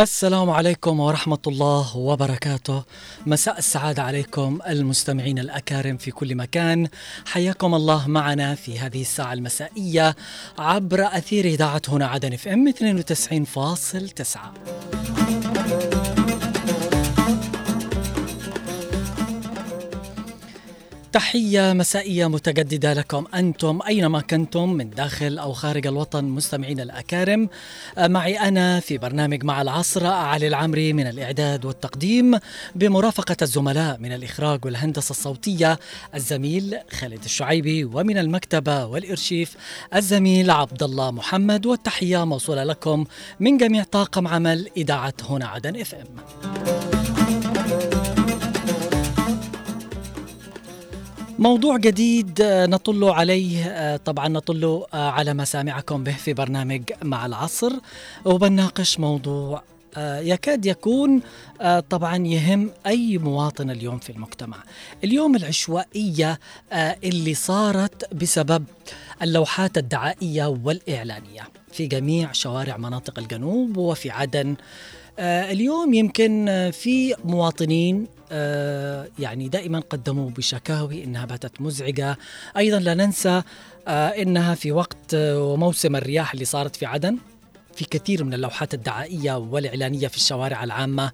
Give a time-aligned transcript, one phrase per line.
[0.00, 2.84] السلام عليكم ورحمة الله وبركاته.
[3.26, 6.88] مساء السعادة عليكم المستمعين الأكارم في كل مكان.
[7.26, 10.16] حياكم الله معنا في هذه الساعة المسائية
[10.58, 15.13] عبر أثير إذاعة هنا عدن اف ام 92.9
[21.14, 27.48] تحية مسائية متجددة لكم أنتم أينما كنتم من داخل أو خارج الوطن مستمعين الأكارم.
[27.98, 32.38] معي أنا في برنامج مع العصر علي العمري من الإعداد والتقديم
[32.74, 35.78] بمرافقة الزملاء من الإخراج والهندسة الصوتية
[36.14, 39.56] الزميل خالد الشعيبي ومن المكتبة والإرشيف
[39.94, 41.66] الزميل عبد الله محمد.
[41.66, 43.04] والتحية موصولة لكم
[43.40, 46.83] من جميع طاقم عمل إذاعة هنا عدن إف إم.
[51.38, 57.26] موضوع جديد آه، نطل عليه آه، طبعا نطل آه، على مسامعكم به في برنامج مع
[57.26, 57.72] العصر
[58.24, 59.62] وبناقش موضوع
[59.98, 61.20] يكاد يكون
[61.90, 64.56] طبعا يهم أي مواطن اليوم في المجتمع.
[65.04, 66.38] اليوم العشوائية
[66.72, 68.64] اللي صارت بسبب
[69.22, 74.56] اللوحات الدعائية والإعلانية في جميع شوارع مناطق الجنوب وفي عدن.
[75.18, 78.06] اليوم يمكن في مواطنين
[79.18, 82.18] يعني دائما قدموا بشكاوي إنها باتت مزعجة.
[82.56, 83.42] أيضا لا ننسى
[83.88, 87.18] آه، إنها في وقت آه، وموسم الرياح اللي صارت في عدن
[87.74, 91.12] في كثير من اللوحات الدعائية والإعلانية في الشوارع العامة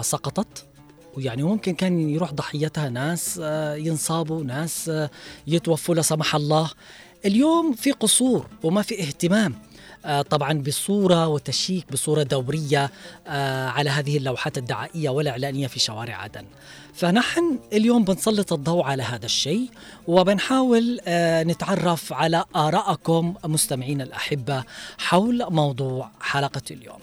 [0.00, 0.66] سقطت.
[1.16, 3.40] ويعني ممكن كان يروح ضحيتها ناس
[3.76, 4.90] ينصابوا ناس
[5.46, 6.70] يتوفوا لا سمح الله.
[7.24, 9.52] اليوم في قصور وما في اهتمام.
[9.52, 9.67] آه،
[10.30, 12.90] طبعا بصورة وتشيك بصورة دورية
[13.26, 16.44] آه، على هذه اللوحات الدعائية والإعلانية في شوارع عدن.
[16.94, 19.68] فنحن اليوم بنسلط الضوء على هذا الشيء
[20.06, 24.64] وبنحاول آه، نتعرف على آرائكم مستمعين الأحبة
[24.98, 26.98] حول موضوع حلقة اليوم.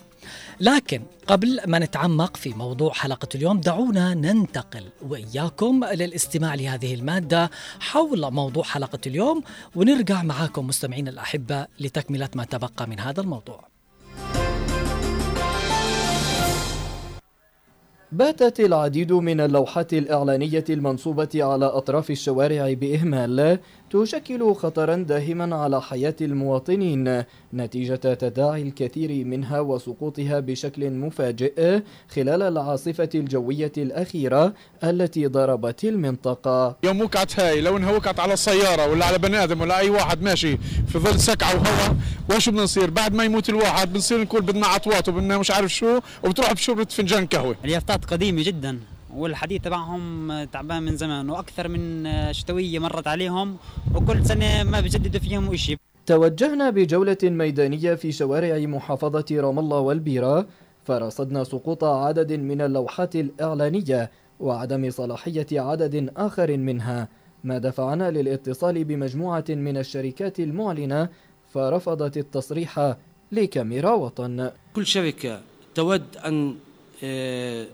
[0.60, 7.50] لكن قبل ما نتعمق في موضوع حلقة اليوم دعونا ننتقل وإياكم للاستماع لهذه المادة
[7.80, 9.44] حول موضوع حلقة اليوم
[9.76, 13.68] ونرجع معاكم مستمعين الأحبة لتكملة ما تبقى من هذا الموضوع.
[18.12, 23.60] باتت العديد من اللوحات الإعلانية المنصوبة على أطراف الشوارع بإهمال
[24.04, 27.24] تشكل خطرا داهما على حياة المواطنين.
[27.54, 31.80] نتيجة تداعي الكثير منها وسقوطها بشكل مفاجئ
[32.10, 36.76] خلال العاصفة الجوية الأخيرة التي ضربت المنطقة.
[36.84, 40.22] يوم وقعت هاي لو انها وقعت على سيارة ولا على بني آدم ولا أي واحد
[40.22, 40.58] ماشي.
[40.88, 41.96] في ظل سكعة وهواء
[42.30, 46.00] وشو بدنا نصير بعد ما يموت الواحد بنصير نقول بدنا عطوات وبدنا مش عارف شو
[46.24, 47.56] وبتروح بشربة فنجان قهوة.
[47.66, 48.80] اليافطات قديمة جدا.
[49.16, 51.84] والحديث تبعهم تعبان من زمان وأكثر من
[52.34, 53.58] شتوية مرت عليهم
[53.96, 60.48] وكل سنة ما بجددوا فيهم شيء توجهنا بجولة ميدانية في شوارع محافظة رام الله والبيرة
[60.84, 67.08] فرصدنا سقوط عدد من اللوحات الإعلانية وعدم صلاحية عدد آخر منها.
[67.44, 71.10] ما دفعنا للاتصال بمجموعة من الشركات المعلنة
[71.54, 72.96] فرفضت التصريح
[73.32, 74.52] لكاميرا وطن.
[74.76, 75.42] كل شركة
[75.76, 76.56] تود أن
[77.04, 77.66] آه،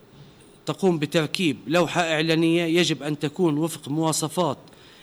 [0.72, 4.58] تقوم بتركيب لوحة إعلانية يجب أن تكون وفق مواصفات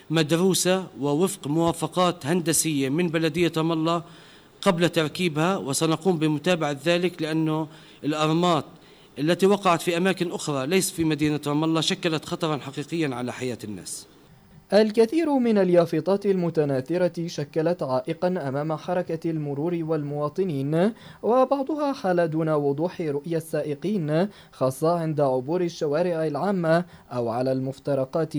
[0.09, 4.03] مدروسة ووفق موافقات هندسية من بلدية رام الله
[4.61, 7.67] قبل تركيبها وسنقوم بمتابعة ذلك لأنه
[8.03, 8.65] الأرمات
[9.19, 13.57] التي وقعت في أماكن أخرى ليس في مدينة رام الله شكلت خطرا حقيقيا على حياة
[13.63, 14.05] الناس.
[14.73, 20.93] الكثير من اليافطات المتناثرة شكلت عائقا أمام حركة المرور والمواطنين
[21.23, 28.33] وبعضها حال دون وضوح رؤية السائقين خاصة عند عبور الشوارع العامة أو على المفترقات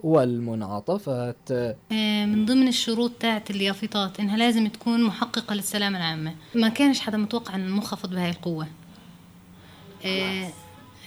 [0.00, 1.50] والمنعطفات.
[1.50, 6.34] آه، من ضمن الشروط تاعت اليافطات إنها لازم تكون محققة للسلامة العامة.
[6.54, 8.66] ما كانش حدا متوقع إن المنخفض بهاي القوة.
[10.04, 10.48] آه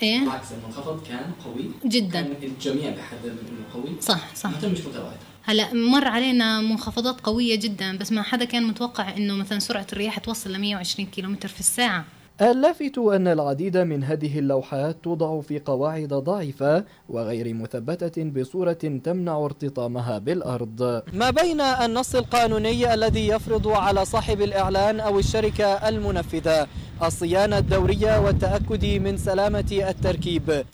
[0.04, 1.72] إيه؟ بالعكس المنخفض كان قوي.
[1.86, 2.22] جدا.
[2.22, 4.02] كان الجميع بحدد إنه قوي.
[4.02, 4.50] صح صح.
[4.50, 9.36] ما تمش متابعتها هلا مر علينا منخفضات قوية جدا بس ما حدا كان متوقع إنه
[9.36, 12.06] مثلا سرعة الرياح توصل ل 120 كيلومتر في الساعة.
[12.42, 18.74] اللافت أن العديد من هذه اللوحات توضع في قواعد ضعيفة وغير مثبتة بصورة
[19.04, 21.02] تمنع ارتطامها بالأرض.
[21.14, 26.68] ما بين النص القانوني الذي يفرض على صاحب الإعلان أو الشركة المنفذة
[27.04, 30.66] الصيانة الدورية والتأكد من سلامة التركيب.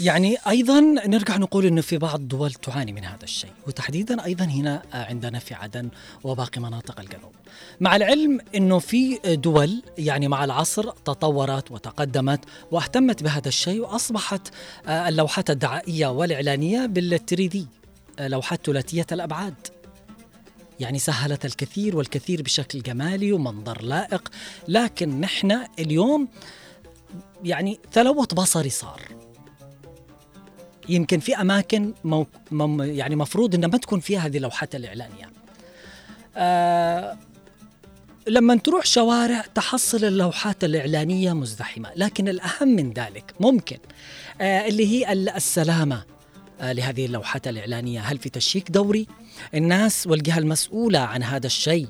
[0.00, 4.82] يعني أيضا نرجع نقول إنه في بعض الدول تعاني من هذا الشيء وتحديدا أيضا هنا
[4.92, 5.88] عندنا في عدن
[6.24, 7.32] وباقي مناطق الجنوب.
[7.80, 14.48] مع العلم إنه في دول يعني مع العصر تطورت وتقدمت واهتمت بهذا الشيء وأصبحت
[14.88, 17.66] اللوحات الدعائية والإعلانية بالتريدي
[18.18, 19.54] آه، لوحات ثلاثية الأبعاد.
[20.80, 24.28] يعني سهلت الكثير والكثير بشكل جمالي ومنظر لائق
[24.68, 26.28] لكن نحن اليوم
[27.44, 29.00] يعني تلوث بصري صار.
[30.88, 32.26] يمكن في أماكن مو
[32.82, 35.30] يعني مفروض إنها ما تكون فيها هذه اللوحات الإعلانية.
[36.36, 37.18] آه
[38.26, 43.78] لما تروح شوارع تحصل اللوحات الإعلانية مزدحمة لكن الأهم من ذلك ممكن
[44.40, 46.04] آه اللي هي السلامة
[46.60, 48.00] آه لهذه اللوحات الإعلانية.
[48.00, 49.06] هل في تشيك دوري؟
[49.54, 51.88] الناس والجهة المسؤولة عن هذا الشيء.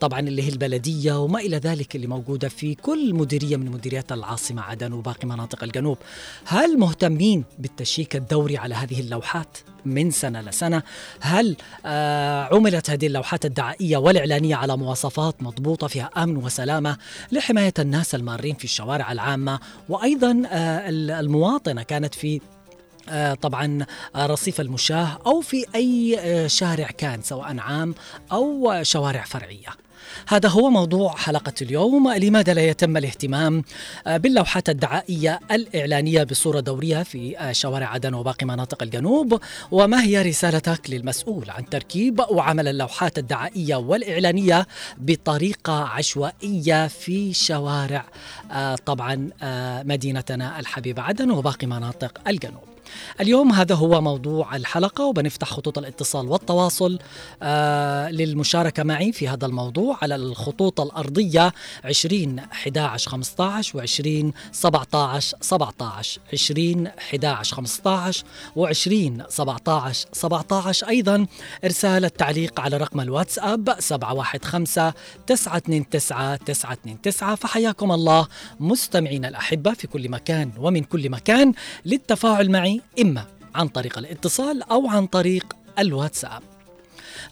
[0.00, 4.62] طبعا اللي هي البلدية وما إلى ذلك اللي موجودة في كل مديرية من مديريات العاصمة
[4.62, 5.98] عدن وباقي مناطق الجنوب.
[6.44, 10.82] هل مهتمين بالتشيك الدوري على هذه اللوحات من سنة لسنة؟
[11.20, 11.56] هل
[11.86, 16.96] آه عملت هذه اللوحات الدعائية والإعلانية على مواصفات مضبوطة فيها أمن وسلامة
[17.32, 19.58] لحماية الناس المارين في الشوارع العامة؟
[19.88, 20.88] وأيضا آه
[21.20, 22.40] المواطنة كانت في آه،
[23.42, 27.94] طبعا آه، رصيف المشاه أو في أي آه، شارع كان سواء عام
[28.32, 29.68] أو شوارع فرعية.
[30.28, 32.12] هذا هو موضوع حلقة اليوم.
[32.12, 33.64] لماذا لا يتم الاهتمام
[34.06, 41.50] باللوحات الدعائية الإعلانية بصورة دورية في شوارع عدن وباقي مناطق الجنوب؟ وما هي رسالتك للمسؤول
[41.50, 44.66] عن تركيب وعمل اللوحات الدعائية والإعلانية
[44.98, 48.04] بطريقة عشوائية في شوارع
[48.86, 49.30] طبعا
[49.84, 52.75] مدينتنا الحبيبة عدن وباقي مناطق الجنوب؟
[53.20, 56.98] اليوم هذا هو موضوع الحلقة وبنفتح خطوط الاتصال والتواصل
[57.42, 61.52] آه للمشاركة معي في هذا الموضوع على الخطوط الأرضية
[61.84, 68.24] 20 11 15 و 20 17 17 20 11 15
[68.56, 71.26] و 20 17 17 أيضا
[71.64, 74.92] إرسال التعليق على رقم الواتساب 715
[75.26, 78.28] 929 929 فحياكم الله
[78.60, 81.52] مستمعينا الأحبة في كل مكان ومن كل مكان
[81.84, 83.24] للتفاعل معي إما
[83.54, 86.42] عن طريق الاتصال أو عن طريق الواتساب.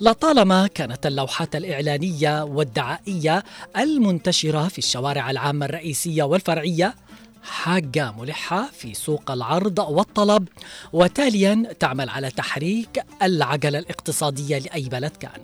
[0.01, 3.45] لطالما كانت اللوحات الإعلانية والدعائية
[3.77, 6.95] المنتشرة في الشوارع العامة الرئيسية والفرعية
[7.43, 10.49] حاجة ملحة في سوق العرض والطلب
[10.93, 15.41] وتاليا تعمل على تحريك العجلة الاقتصادية لأي بلد كان.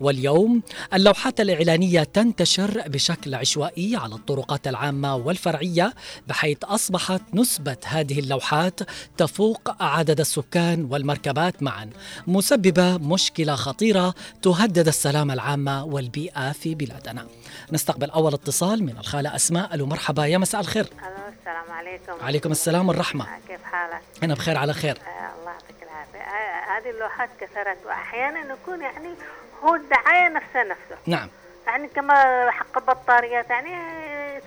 [0.00, 0.62] واليوم
[0.94, 5.94] اللوحات الإعلانية تنتشر بشكل عشوائي على الطرقات العامة والفرعية
[6.28, 8.80] بحيث أصبحت نسبة هذه اللوحات
[9.16, 11.90] تفوق عدد السكان والمركبات معا
[12.26, 17.26] مسببة مشكلة خطيرة تهدد السلامة العامة والبيئة في بلادنا.
[17.72, 19.74] نستقبل أول اتصال من الخالة أسماء.
[19.74, 20.84] ألو مرحبا يا مساء الخير.
[20.84, 22.12] السلام عليكم.
[22.22, 23.26] عليكم السلام والرحمة.
[23.48, 24.96] كيف حالك؟ أنا بخير على خير.
[24.96, 26.18] آه الله يعطيك العافية.
[26.18, 29.08] آه هذه اللوحات كثرت وأحيانا يكون يعني
[29.64, 31.28] هو الدعاية نفسها نفسه نعم
[31.66, 32.14] يعني كما
[32.50, 33.70] حق البطاريات يعني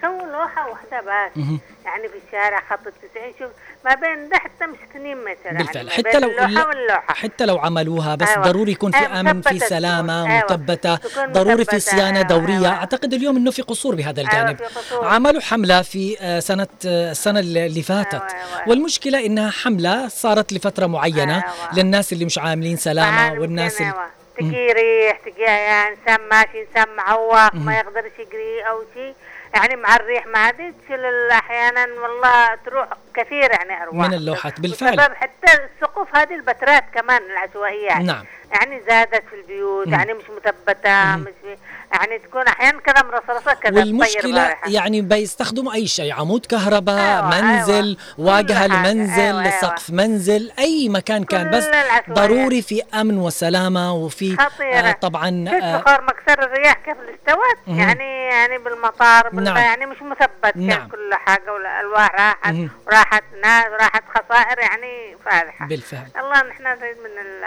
[0.01, 1.38] سووا لوحة واحدة بس.
[1.85, 3.50] يعني في الشارع خط التسعين شوف
[3.85, 7.57] ما بين ده حتى مش سنين مثلا بالفعل يعني حتى لو اللوحة واللوحة حتى لو
[7.57, 8.41] عملوها بس أيوة.
[8.44, 10.27] ضروري يكون في أيوة، أمن في سلامة.
[10.31, 10.45] أيوة.
[10.45, 11.79] مثبتة ضروري في.
[11.79, 12.21] صيانة أيوة.
[12.27, 12.67] دورية أيوة.
[12.69, 15.06] أعتقد اليوم إنه في قصور بهذا الجانب في قصور.
[15.07, 18.69] عملوا حملة في آه، سنة آه، السنة اللي فاتت أيوة، أيوة.
[18.69, 21.73] والمشكلة إنها حملة صارت لفترة معينة أيوة.
[21.75, 24.14] للناس اللي مش عاملين سلامة والناس أيوة.
[24.38, 29.15] تجي ريح تجي يعني إنسان ماشي إنسان معوق ما يقدرش يجري أو شيء
[29.56, 34.96] يعني مع الريح ما هذه تشيل أحيانا والله تروح كثير يعني أرواح من اللوحات، بالفعل.
[34.96, 38.04] بسبب حتى السقوف هذه البترات كمان العشوائية يعني.
[38.04, 38.25] نعم.
[38.51, 39.94] يعني زادت في البيوت مم.
[39.94, 41.58] يعني مش مثبتة مش
[41.95, 44.69] يعني تكون أحيانا كذا مرصرصه كذا بارحة.
[44.69, 47.97] يعني بيستخدموا أي شيء عمود كهرباء أيوة، منزل أيوة.
[48.17, 48.91] واجهة كل حاجة.
[48.91, 49.61] المنزل أيوة، أيوة.
[49.61, 51.69] سقف منزل أي مكان كان بس.
[52.09, 57.79] ضروري في أمن وسلامة وفي خطيرة آه طبعا آه بخار مكسر الرياح كيف استوت مهم.
[57.79, 59.57] يعني يعني بالمطار بال نعم.
[59.57, 60.87] يعني مش مثبت نعم.
[60.87, 62.55] كل حاجة والألواح راحت.
[62.87, 67.45] وراحت ناس راحت خسائر يعني فادحه بالفعل الله نحن نريد من ال-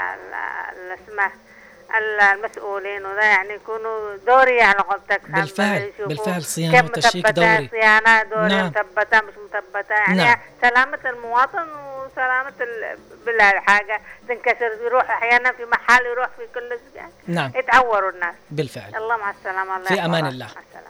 [1.95, 7.69] المسؤولين وذا يعني يكونوا دوري على قولتك بالفعل- بالفعل صيانة كيف وتشييك دوري.
[7.71, 8.67] صيانة دوري نعم.
[8.67, 10.37] مثبتة مش مثبتة يعني نعم.
[10.63, 11.67] سلامة المواطن
[12.07, 18.35] وسلامة ال- بالحاجة تنكسر يروح أحيانا في محل يروح في كل يعني نعم يتعوروا الناس
[18.51, 20.05] بالفعل الله مع السلامة الله في.
[20.05, 20.45] أمان الله.
[20.47, 20.89] مع السلامة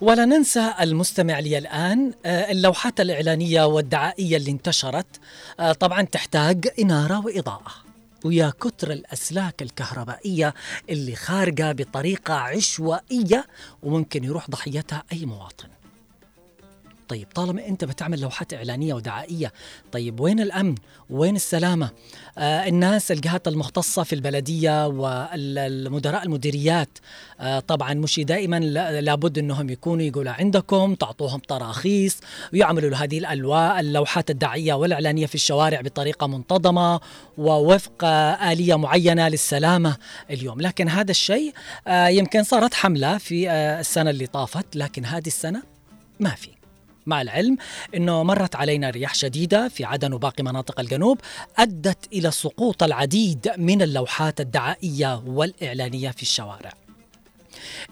[0.00, 5.20] ولا ننسى المستمع لي الآن آه، اللوحات الإعلانية والدعائية اللي انتشرت
[5.60, 7.72] آه، طبعا تحتاج إنارة وإضاءة
[8.24, 10.54] ويا كتر الأسلاك الكهربائية
[10.90, 13.46] اللي خارجة بطريقة عشوائية
[13.82, 15.68] وممكن يروح ضحيتها أي مواطن.
[17.10, 19.52] طيب طالما أنت بتعمل لوحات إعلانية ودعائية
[19.92, 20.74] طيب وين الأمن؟
[21.10, 21.90] وين السلامة؟
[22.38, 26.88] آه الناس الجهات المختصة في البلدية والمدراء المديريات
[27.40, 32.16] آه طبعا مش دائما لا- لابد إنهم يكونوا يقولوا عندكم تعطوهم تراخيص
[32.52, 37.00] ويعملوا هذه الألواء اللوحات الدعائية والإعلانية في الشوارع بطريقة منتظمة
[37.38, 38.04] ووفق
[38.50, 39.96] آلية معينة للسلامة
[40.30, 40.60] اليوم.
[40.60, 41.52] لكن هذا الشيء
[41.86, 45.62] آه يمكن صارت حملة في آه السنة اللي طافت لكن هذه السنة
[46.20, 46.59] ما في.
[47.06, 47.56] مع العلم
[47.94, 51.18] إنه مرت علينا رياح شديدة في عدن وباقي مناطق الجنوب
[51.58, 56.72] أدت إلى سقوط العديد من اللوحات الدعائية والإعلانية في الشوارع.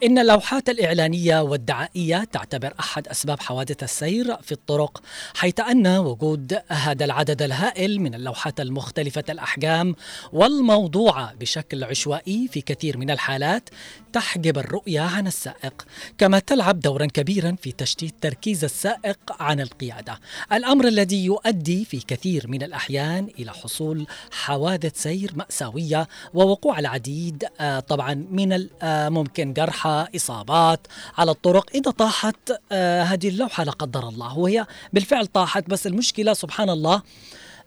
[0.05, 5.03] إن اللوحات الإعلانية والدعائية تعتبر أحد أسباب حوادث السير في الطرق
[5.35, 9.95] حيث أن وجود هذا العدد الهائل من اللوحات المختلفة الأحجام
[10.33, 13.69] والموضوعة بشكل عشوائي في كثير من الحالات
[14.13, 15.87] تحجب الرؤية عن السائق
[16.19, 20.21] كما تلعب دورا كبيرا في تشتيت تركيز السائق عن القيادة.
[20.53, 27.81] الأمر الذي يؤدي في كثير من الأحيان إلى حصول حوادث سير مأساوية ووقوع العديد آه،
[27.81, 30.87] طبعا من آه، ممكن جرحى إصابات
[31.19, 31.71] على الطرق.
[31.75, 37.03] إذا طاحت آه، هذه اللوحة لا قدر الله وهي بالفعل طاحت بس المشكلة سبحان الله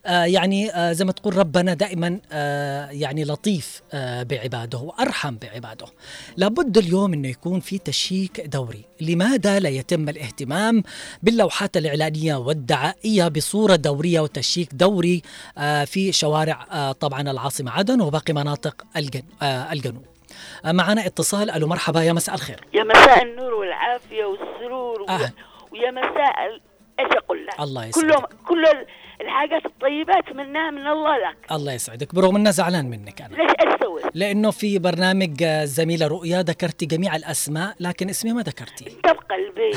[0.05, 5.85] يعني آه زي ما تقول ربنا دائما آه يعني لطيف آه بعباده وأرحم بعباده.
[6.37, 10.83] لابد اليوم إنه يكون في تشيك دوري، لماذا لا يتم الاهتمام
[11.23, 15.21] باللوحات الإعلانية والدعائية بصورة دورية وتشيك دوري
[15.57, 20.05] آه في شوارع آه طبعا العاصمة عدن وباقي مناطق الجن آه الجنوب.
[20.65, 22.61] آه معنا اتصال ألو مرحبا يا مساء الخير.
[22.73, 25.31] يا مساء النور والعافية والسرور أهلا.
[25.71, 26.61] ويا, ويا مساء
[27.05, 28.05] إيش أقول لك؟ الله يسعدك.
[28.07, 28.85] كله كل ال-
[29.21, 33.35] الحاجات الطيبة اتمناها من الله لك، الله يسعدك برغم إنه زعلان منك أنا.
[33.35, 38.41] ليش إيش سويت؟ لأنه في برنامج آه، الزميله رؤيا ذكرتي جميع الأسماء لكن اسمي ما
[38.41, 38.85] ذكرتي.
[38.87, 39.71] انت بقلبي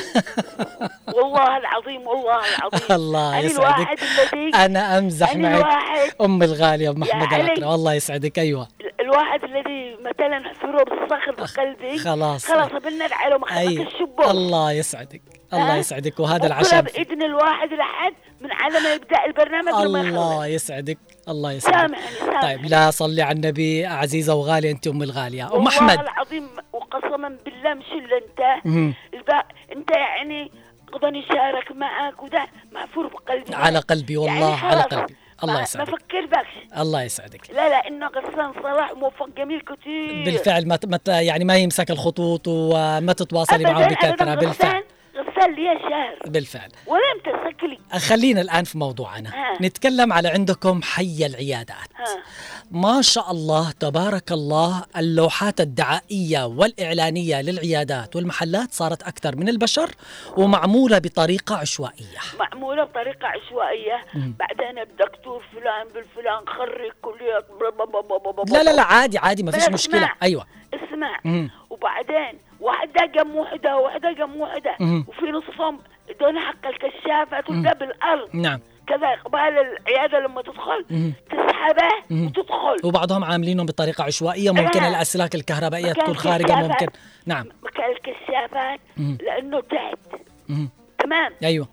[1.17, 3.99] والله العظيم والله العظيم الله يسعدك
[4.55, 7.33] أنا أمزح معك الواحد أم الغالية أم محمد.
[7.35, 8.69] الأكرم الله يسعدك أيوه
[9.01, 12.47] الواحد الذي مثلا حفره بالصخر بقلبي خلاص.
[12.47, 15.23] خلاص مخبط أي الشبوك الله يسعدك
[15.63, 21.53] الله؟ يسعدك وهذا العشاء باذن الواحد لحد من على ما يبدا البرنامج الله يسعدك الله
[21.53, 21.77] يسعدك.
[21.77, 22.43] سامحني سامحني.
[22.43, 25.47] طيب لا صلي على النبي عزيزة وغالية أنت أم الغالية.
[25.47, 25.99] أم والله أحمد.
[25.99, 28.65] العظيم وقسما بالله مش الا انت.
[29.77, 30.51] أنت يعني
[30.93, 33.55] قضاني شارك معك وده محفور بقلبي.
[33.55, 35.15] على قلبي والله يعني على قلبي.
[35.45, 35.91] الله يسعدك.
[35.91, 36.79] ما فكر بكش.
[36.79, 37.51] الله يسعدك.
[37.51, 40.25] لا لا إنه غسان صلاح موفق جميل كتير.
[40.25, 44.85] بالفعل ما يعني ما يمسك الخطوط وما تتواصلي معه بكثره بالفعل.
[45.39, 46.31] لي شهر.
[46.31, 46.71] بالفعل.
[46.87, 49.31] ولم تسك لي خلينا الآن في موضوعنا.
[49.31, 49.63] ها.
[49.63, 51.89] نتكلم على عندكم حي العيادات.
[51.97, 52.23] ها.
[52.71, 59.91] ما شاء الله تبارك الله اللوحات الدعائية والإعلانية للعيادات والمحلات صارت أكثر من البشر
[60.37, 62.19] ومعمولة بطريقة عشوائية.
[62.39, 64.05] معمولة بطريقة عشوائية.
[64.15, 67.45] بعدين الدكتور فلان بالفلان خرج كلية.
[68.47, 70.05] لا لا لا عادي عادي ما فيش مشكلة.
[70.05, 70.17] اسمع.
[70.23, 70.47] أيوة.
[70.75, 71.21] اسمع.
[71.25, 71.51] مم.
[71.71, 75.05] وبعدين واحدة جم وحدة وواحدة جم وحدة مم.
[75.09, 75.79] وفي نصفهم
[76.21, 80.85] دون حق الكشافة تبدأ بالأرض نعم كذا قبال العيادة لما تدخل.
[81.31, 81.89] تسحبه.
[82.27, 84.89] وتدخل وبعضهم عاملينهم بطريقة عشوائية ممكن لا.
[84.89, 86.51] الأسلاك الكهربائية مكان تكون كشافات.
[86.71, 86.87] ممكن
[87.27, 89.19] نعم مكان الكشافات مم.
[89.23, 89.99] لأنه تحت.
[90.99, 91.69] تمام أيوة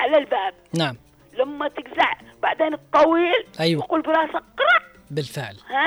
[0.00, 0.96] على الباب نعم
[1.38, 2.12] لما تجزع
[2.42, 3.84] بعدين الطويل أيوة.
[3.84, 5.86] يقول براسك قرق بالفعل ها.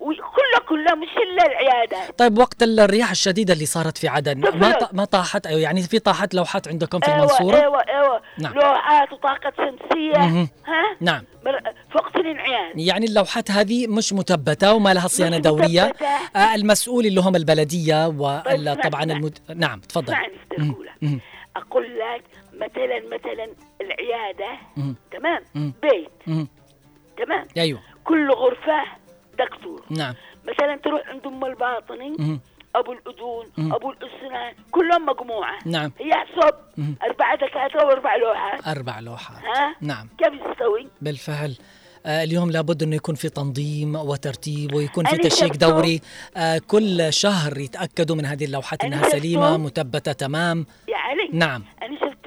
[0.00, 5.04] وكله كله مش الا العيادات طيب وقت الرياح الشديدة اللي صارت في عدن ما ما
[5.04, 8.20] طاحت؟ أيوة يعني في طاحت لوحات عندكم في أيوه المنصورة؟ أيوه أيوه.
[8.38, 8.54] نعم.
[8.54, 10.18] لوحات وطاقة شمسية.
[10.18, 10.48] مهم.
[10.66, 11.24] ها؟ نعم.
[11.92, 15.84] فوق عيان يعني اللوحات هذه مش مثبتة وما لها دورية.
[15.84, 16.06] مثبتة.
[16.36, 19.16] آه المسؤول اللي هم البلدية طيب، ولا اسمع، طبعا اسمع.
[19.16, 19.38] المد...
[19.56, 20.14] نعم تفضل.
[21.02, 21.20] مم.
[21.56, 23.48] أقول لك مثلا مثلا
[23.80, 24.58] العيادة.
[24.76, 24.96] مم.
[25.12, 25.72] تمام؟ مم.
[25.82, 26.10] بيت.
[26.26, 26.48] مم.
[27.16, 27.80] تمام؟ أيوة.
[28.04, 28.82] كل غرفة
[29.44, 32.40] دكتور نعم مثلا تروح عند ام الباطني مم.
[32.76, 33.74] أبو الأذون مم.
[33.74, 36.94] أبو الأسنان كلهم مجموعه نعم هي حسب مم.
[37.02, 41.56] أربعة دكاترة وأربع لوحات أربع لوحات ها نعم كيف يستوي؟ بالفعل
[42.06, 45.56] آه اليوم لابد إنه يكون في تنظيم وترتيب ويكون في تشيك.
[45.56, 46.00] دوري
[46.36, 49.56] آه كل شهر يتأكدوا من هذه اللوحات إنها سليمة.
[49.56, 52.20] مثبتة تمام يا علي نعم أنا شفت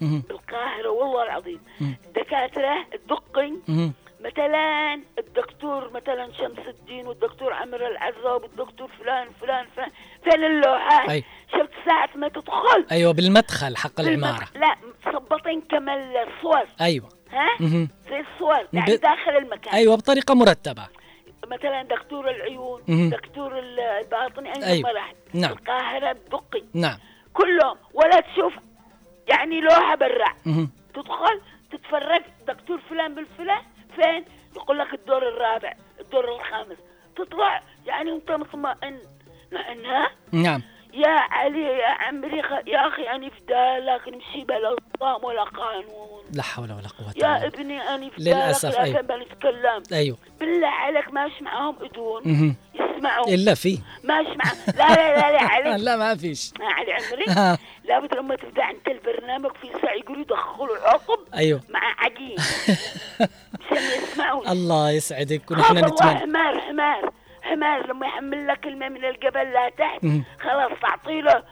[0.00, 0.22] مهم.
[0.30, 1.96] القاهرة والله العظيم مم.
[2.16, 3.92] دكاترة الدقي مهم.
[4.24, 9.88] مثلا الدكتور مثلا شمس الدين والدكتور عمرو العزاب والدكتور فلان فلان فلان
[10.24, 11.24] فين اللوحات؟ أي.
[11.52, 14.76] شفت ساعة ما تدخل أيوه بالمدخل حق العمارة لا
[15.06, 17.88] مصبطين كما الصور أيوه ها؟ مهم.
[18.10, 20.86] زي الصور يعني ب- داخل المكان أيوه بطريقة مرتبة
[21.46, 23.10] مثلا دكتور العيون مهم.
[23.10, 24.90] دكتور الباطني عندما أيوة.
[24.92, 25.52] رحت نعم.
[25.52, 26.98] القاهرة الدقي نعم
[27.34, 28.52] كلهم ولا تشوف
[29.28, 30.34] يعني لوحة برا.
[30.94, 31.40] تدخل
[31.72, 33.62] تتفرج دكتور فلان بالفلان
[34.02, 34.24] فين؟
[34.56, 36.76] يقول لك الدور الرابع الدور الخامس.
[37.16, 38.98] تطلع؟ يعني أنت مطمئن.
[39.50, 40.62] لانها نعم.
[40.94, 46.22] يا علي يا عمري يا أخي اني فدالك نمشي بلا نظام ولا قانون.
[46.32, 47.94] لا حول ولا قوة يا إلا بالله.
[47.94, 48.98] ابني فدالك للأسف، أيوة.
[49.00, 50.16] لكن بنتكلم أيوه.
[50.40, 52.56] بالله عليك ماش معاهم اذون مهم.
[52.74, 53.78] يسمعوا إلا في.
[54.04, 55.76] ماش مع لا لا لا لا علي.
[55.84, 56.52] لا ما فيش.
[56.60, 57.56] ما علي عمري.
[57.84, 61.60] لابد لما تبدأ أنت البرنامج في ساعة يقولوا يدخلوا عقب أيوه.
[61.68, 62.36] مع عجين
[63.76, 66.14] عشان يسمعوا الله يسعدك ونحن نتمنى.
[66.18, 67.12] حمار حمار
[67.42, 70.24] حمار لما يحمل لك كلمه من الجبل لا تحت مم.
[70.40, 71.42] خلاص تعطي له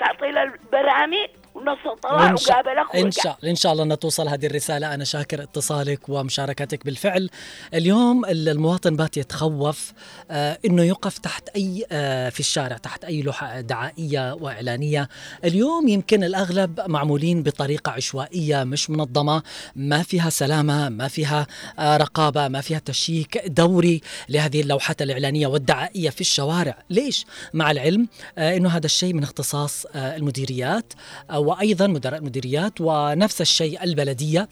[0.00, 4.94] تعطي له البراميل والنص طلع وقابلك إن ورجع شاء إن شاء الله توصل هذه الرسالة.
[4.94, 7.30] أنا شاكر اتصالك ومشاركتك بالفعل.
[7.74, 9.92] اليوم ال- المواطن بات يتخوف
[10.30, 15.08] آه أنه يقف تحت أي آه في الشارع تحت أي لوحة دعائية وإعلانية.
[15.44, 19.42] اليوم يمكن الأغلب معمولين بطريقة عشوائية مش منظمة
[19.76, 21.46] ما فيها سلامة ما فيها
[21.78, 26.78] آه رقابة ما فيها تشييك دوري لهذه اللوحات الإعلانية والدعائية في الشوارع.
[26.90, 30.92] ليش؟ مع العلم آه أنه هذا الشيء من اختصاص آه المديريات
[31.30, 34.48] آه وأيضا مدراء المديريات ونفس الشيء البلدية.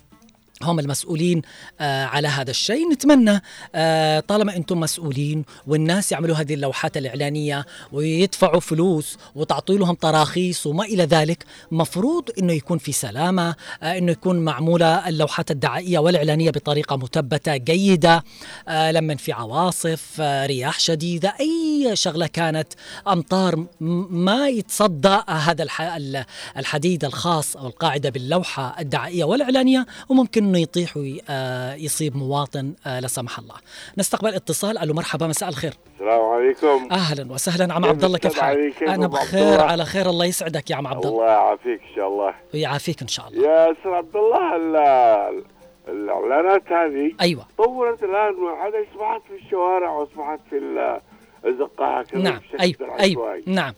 [0.62, 1.42] هم المسؤولين
[1.80, 2.92] آه على هذا الشيء.
[2.92, 3.42] نتمنى
[3.74, 10.84] آه طالما أنتم مسؤولين والناس يعملوا هذه اللوحات الإعلانية ويدفعوا فلوس وتعطوا لهم تراخيص وما
[10.84, 16.96] إلى ذلك مفروض إنه يكون في سلامة آه إنه يكون معمولة اللوحات الدعائية والإعلانية بطريقة
[16.96, 18.24] مثبتة جيدة
[18.68, 22.68] آه لما في عواصف آه رياح شديدة أي شغلة كانت
[23.08, 23.66] أمطار
[24.10, 26.24] ما يتصدى هذا الح- ال-
[26.56, 33.38] الحديد الخاص أو القاعدة باللوحة الدعائية والإعلانية وممكن إنه يطيح ويصيب مواطن آه، لا سمح
[33.38, 33.54] الله.
[33.98, 35.72] نستقبل اتصال ألو مرحبا مساء الخير.
[35.94, 40.70] السلام عليكم أهلا وسهلا عم عبد الله كيف؟ حالك؟ أنا بخير؟ على خير الله يسعدك
[40.70, 43.42] يا عم عبد الله الله يعافيك إن شاء الله ويعافيك إن شاء الله.
[43.48, 45.44] يا أستاذ عبد الله ال-
[45.88, 51.00] الإعلانات هذه أيوه طورت الآن هذا أصبحت في الشوارع وأصبحت في ال-
[51.46, 53.00] الزقه هكذا نعم أيوه.
[53.00, 53.74] أيوه نعم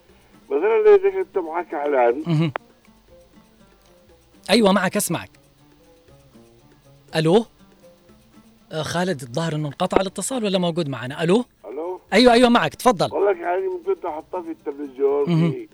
[0.51, 2.51] مثلا إذا كنت معك اعلان.
[4.51, 5.31] أيوه معك أسمعك.
[7.17, 7.45] ألو؟
[8.73, 12.75] آه، خالد الظاهر إنه انقطع الاتصال ولا موجود معنا؟ ألو؟ ألو؟ أيوه أيوه معك.
[12.75, 13.07] تفضل.
[13.31, 15.25] لك يعني ممكن تحطها في التلفزيون.
[15.25, 15.69] في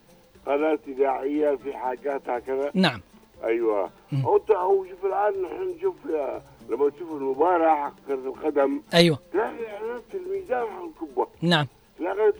[0.46, 2.70] قناة إذاعية في حاجات هكذا.
[2.74, 3.00] نعم.
[3.44, 3.90] أيوه.
[4.12, 9.18] انت أو شوف الآن نحن نشوف يا- لما تشوف المباراة حق كره القدم أيوه.
[9.32, 11.66] تلاقي إعلانات في الميدان حق الكبه نعم.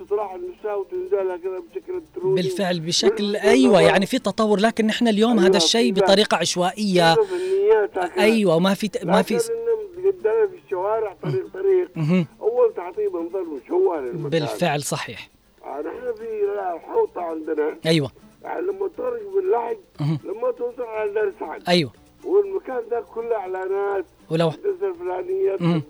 [0.00, 5.56] تطلع النساء وتنزل هكذا بشكل بالفعل بشكل أيوه يعني في تطور لكن نحن اليوم هذا
[5.56, 7.10] الشيء بطريقة عشوائية.
[7.12, 11.90] أيوة، أيوه وما في ما في في الشوارع طريق طريق.
[12.40, 15.28] أول تعطيه منظر مشوه للمكان بالفعل صحيح.
[15.64, 16.44] آه، نحن في
[16.76, 17.76] الحوطة عندنا.
[17.86, 18.10] أيوه.
[18.42, 20.18] يعني لما تخرج باللحج مهم.
[20.24, 21.92] لما توصل على دار سعد أيوه.
[22.24, 24.04] والمكان ده كله إعلانات.
[24.30, 25.82] ولو الفلانية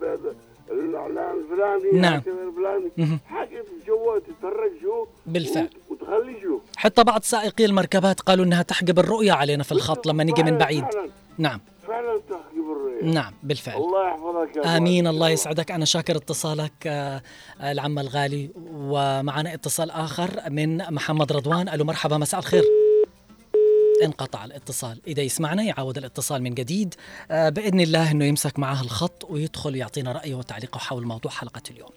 [0.71, 0.89] مهم.
[0.91, 2.23] الاعلان الفلاني نعم.
[2.49, 3.19] الفلاني.
[3.27, 5.65] حاجة مشوه تتفرج شو بالفعل.
[5.91, 10.25] وت- وتخلي شو حتى بعض سائقي المركبات قالوا إنها تحجب الرؤية علينا في الخط لما
[10.25, 15.15] نيجي من بعيد فعلا نعم فعلا تحجب الرؤيه نعم بالفعل الله يحفظك يا آمين بارك
[15.15, 17.23] الله يسعدك أنا شاكر اتصالك آه،
[17.63, 22.65] العم الغالي ومعنا اتصال آخر من محمد رضوان ألو مرحبا مساء الخير
[24.05, 25.01] انقطع الاتصال.
[25.07, 26.95] إذا يسمعنا يعاود الاتصال من جديد.
[27.31, 31.91] آه، بإذن الله أنه يمسك معه الخط ويدخل يعطينا رأيه وتعليقه حول موضوع حلقة اليوم.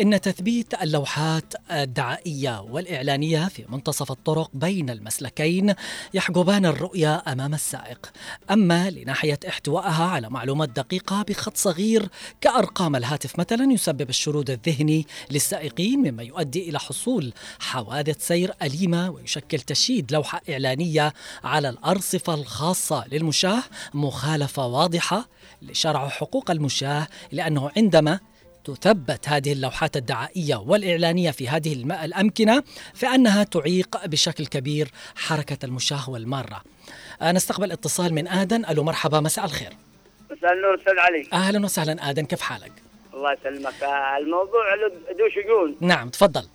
[0.00, 5.74] إن تثبيت اللوحات الدعائية والإعلانية في منتصف الطرق بين المسلكين
[6.14, 8.12] يحجبان الرؤية أمام السائق.
[8.50, 12.08] أما لناحية احتوائها على معلومات دقيقة بخط صغير
[12.40, 19.60] كأرقام الهاتف مثلا يسبب الشرود الذهني للسائقين مما يؤدي إلى حصول حوادث سير أليمة ويشكل
[19.60, 21.12] تشييد لوحة إعلانية
[21.44, 23.62] على الأرصفة الخاصة للمشاة
[23.94, 25.28] مخالفة واضحة
[25.62, 28.20] لشرع حقوق المشاة لأنه عندما
[28.64, 31.72] تثبت هذه اللوحات الدعائية والإعلانية في هذه
[32.04, 32.62] الأمكنة
[32.94, 36.62] فإنها تعيق بشكل كبير حركة المشاة والمارة
[37.22, 38.64] آه، نستقبل اتصال من آدن.
[38.64, 39.72] ألو مرحبا مساء الخير.
[40.30, 41.28] مساء النور أستاذ علي.
[41.32, 42.24] أهلا وسهلا آدن.
[42.24, 42.72] كيف حالك؟
[43.14, 43.82] الله يسلمك.
[43.82, 46.46] آه، الموضوع له شجون نعم تفضل.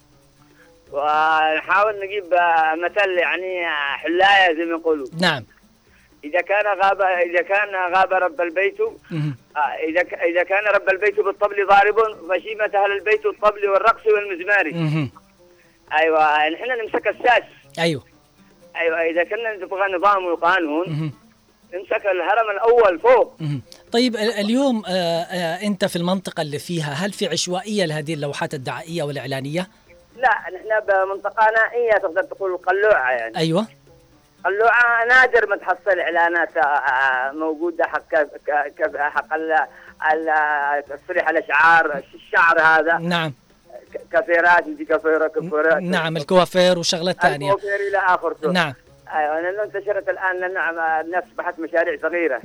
[0.91, 2.23] ونحاول نجيب
[2.83, 5.43] مثل يعني حلاية زي ما يقولوا نعم
[6.23, 8.81] إذا كان غاب إذا كان غاب رب البيت.
[8.81, 11.95] آه، إذا إذا كان رب البيت بالطبل ضارب
[12.29, 14.65] فشيمة أهل البيت الطبل والرقص والمزمار.
[15.93, 17.43] أيوه نحن نمسك الساس
[17.79, 18.03] أيوه
[18.75, 21.11] أيوه إذا كنا نبغى نظام وقانون.
[21.73, 23.37] نمسك الهرم الأول فوق.
[23.91, 28.53] طيب ال- اليوم آه، آه، أنت في المنطقة اللي فيها هل في عشوائية لهذه اللوحات
[28.53, 29.67] الدعائية والإعلانية؟
[30.15, 33.37] لا نحن بمنطقة نائية تقدر تقول القلوعة يعني.
[33.37, 33.65] أيوه.
[34.45, 38.15] اللوعة نادر ما تحصل إعلانات آه، آه، موجودة حق
[38.97, 39.65] حق ال-
[40.13, 42.97] ال- تصريح الأشعار الشعر هذا.
[42.97, 43.33] نعم.
[44.11, 47.47] كافيرات يجي كافيرا كافيرا نعم الكوافير وشغلات ثانية.
[47.53, 48.73] الكوافير إلى اخره نعم.
[49.13, 50.69] أيوه لأنه انتشرت الآن لأنه
[51.01, 52.41] الناس أصبحت مشاريع صغيرة.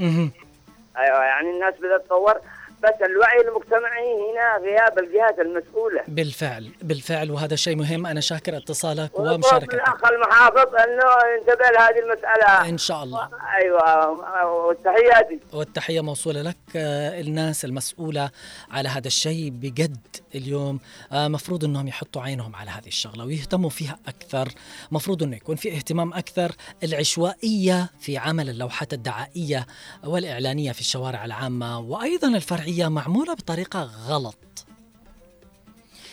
[0.98, 2.40] أيوه يعني الناس بدأت تطور.
[2.82, 6.02] بس الوعي المجتمعي هنا غياب الجهات المسؤولة.
[6.08, 8.06] بالفعل بالفعل وهذا شيء مهم.
[8.06, 9.74] أنا شاكر اتصالك ومشاركتك.
[9.74, 11.04] الاخ المحافظ أنه
[11.38, 12.68] ينتبه لهذه المسألة.
[12.68, 13.28] إن شاء الله.
[13.56, 18.30] أيوه وتحياتي والتحية موصولة لك آه، الناس المسؤولة
[18.70, 20.80] على هذا الشيء بجد اليوم.
[21.12, 24.48] آه، مفروض أنهم يحطوا عينهم على هذه الشغلة ويهتموا فيها أكثر.
[24.90, 26.52] مفروض أنه يكون في اهتمام أكثر
[26.84, 29.66] العشوائية في عمل اللوحات الدعائية
[30.04, 34.66] والإعلانية في الشوارع العامة وأيضا الفرعية معمولة بطريقة غلط.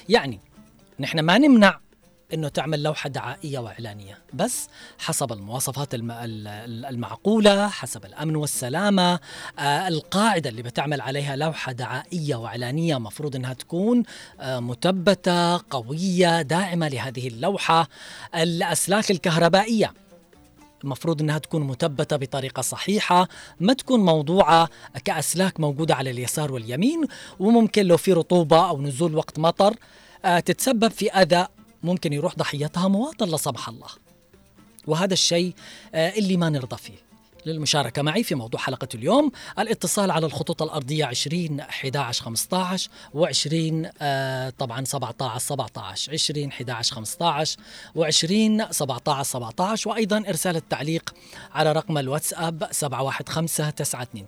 [0.10, 0.40] يعني
[1.00, 1.80] نحن ما نمنع
[2.34, 4.68] إنه تعمل لوحة دعائية وإعلانية بس
[5.00, 9.20] حسب المواصفات الم- ال- المعقولة حسب الأمن والسلامة
[9.60, 14.04] آه القاعدة اللي بتعمل عليها لوحة دعائية وإعلانية مفروض إنها تكون
[14.40, 17.88] آه مثبتة قوية داعمة لهذه اللوحة.
[18.36, 19.94] الأسلاك الكهربائية
[20.84, 23.28] المفروض إنها تكون مثبتة بطريقة صحيحة
[23.60, 24.70] ما تكون موضوعة
[25.06, 27.06] كأسلاك موجودة على اليسار واليمين
[27.40, 29.76] وممكن لو في رطوبة أو نزول وقت مطر
[30.26, 31.48] آه، تتسبب في أذى
[31.84, 33.90] ممكن يروح ضحيتها مواطن لا سمح الله.
[34.88, 35.54] وهذا الشيء
[35.94, 37.13] آه، اللي ما نرضى فيه.
[37.46, 44.50] للمشاركة معي في موضوع حلقة اليوم الاتصال على الخطوط الأرضية 20 11 15 و20 آه
[44.50, 47.58] طبعا 17 17 20 11 15
[47.98, 51.14] و20 17 17 وأيضا إرسال التعليق
[51.54, 54.28] على رقم الواتساب 715 929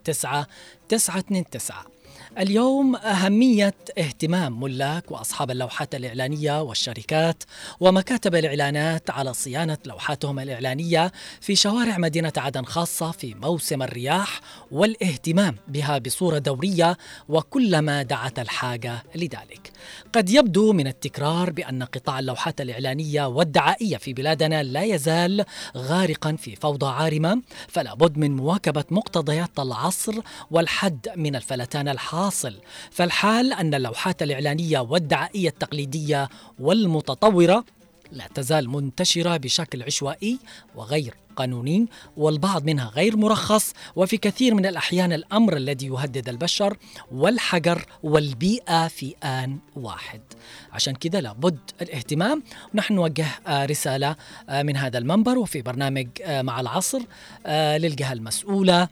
[0.87, 2.04] 929
[2.39, 7.43] اليوم أهمية اهتمام ملاك وأصحاب اللوحات الإعلانية والشركات
[7.79, 15.55] ومكاتب الإعلانات على صيانة لوحاتهم الإعلانية في شوارع مدينة عدن خاصة في موسم الرياح والاهتمام
[15.67, 16.97] بها بصورة دورية
[17.29, 19.71] وكلما دعت الحاجة لذلك.
[20.13, 25.45] قد يبدو من التكرار بأن قطاع اللوحات الإعلانية والدعائية في بلادنا لا يزال
[25.77, 30.13] غارقا في فوضى عارمة فلا بد من مواكبة مقتضيات العصر
[30.51, 31.87] والحد من الفلتان
[32.25, 32.55] الحاصل
[32.91, 37.65] فالحال أن اللوحات الإعلانية والدعائية التقليدية والمتطورة
[38.11, 40.39] لا تزال منتشرة بشكل عشوائي
[40.75, 46.77] وغير قانوني والبعض منها غير مرخص وفي كثير من الأحيان الأمر الذي يهدد البشر
[47.11, 50.21] والحجر والبيئة في آن واحد.
[50.71, 52.43] عشان كذا لابد الاهتمام.
[52.73, 54.15] ونحن نوجه آه، رسالة
[54.49, 56.99] آه، من هذا المنبر وفي برنامج آه، مع العصر
[57.77, 58.87] للجهة المسؤولة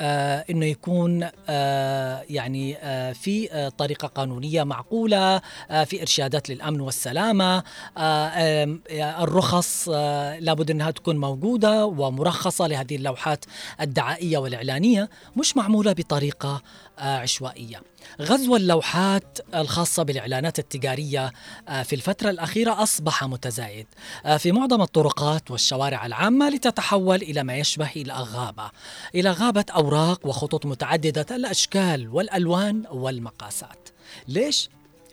[0.00, 6.80] آه إنه يكون آه يعني آه في آه طريقة قانونية معقولة آه في إرشادات للأمن
[6.80, 7.56] والسلامة
[7.98, 8.78] آه آه
[9.24, 13.44] الرخص آه لابد إنها تكون موجودة ومرخصة لهذه اللوحات
[13.80, 16.62] الدعائية والإعلانية مش معمولة بطريقة
[16.98, 17.82] عشوائية.
[18.20, 21.32] غزو اللوحات الخاصة بالإعلانات التجارية
[21.68, 23.86] آه، في الفترة الأخيرة أصبح متزايد
[24.26, 28.70] آه، في معظم الطرقات والشوارع العامة لتتحول إلى ما يشبه إلى غابة
[29.14, 33.88] إلى غابة أوراق وخطوط متعددة الأشكال والألوان والمقاسات.
[34.28, 34.68] ليش؟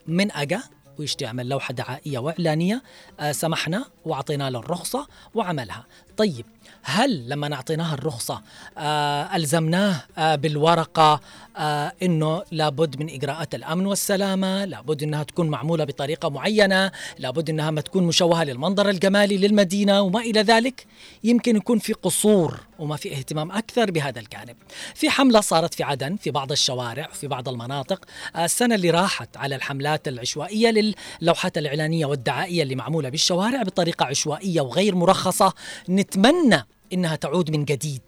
[0.08, 0.64] من أجا
[1.00, 2.84] ويشتي يعمل لوحة دعائية وإعلانية
[3.20, 5.86] آه، سمحنا وأعطينا له الرخصة وعملها.
[6.18, 6.46] طيب
[6.84, 8.42] هل لما أعطيناها الرخصة
[8.78, 11.22] آه ألزمناه آه بالورقة
[11.58, 17.72] آه إنه لابد من إجراءات الأمن والسلامة لابد إنها تكون معمولة بطريقة معينة لابد إنها
[17.72, 20.86] ما تكون مشوهة للمنظر الجمالي للمدينة وما إلى ذلك؟
[21.24, 24.56] يمكن يكون في قصور وما في اهتمام أكثر بهذا الجانب.
[24.96, 28.06] في حملة صارت في عدن في بعض الشوارع في بعض المناطق.
[28.36, 34.62] آه السنة اللي راحت على الحملات العشوائية للوحات الإعلانية والدعائية اللي معمولة بالشوارع بطريقة عشوائية
[34.62, 35.54] وغير مرخصة
[36.12, 38.02] نتمنى إنها تعود من جديد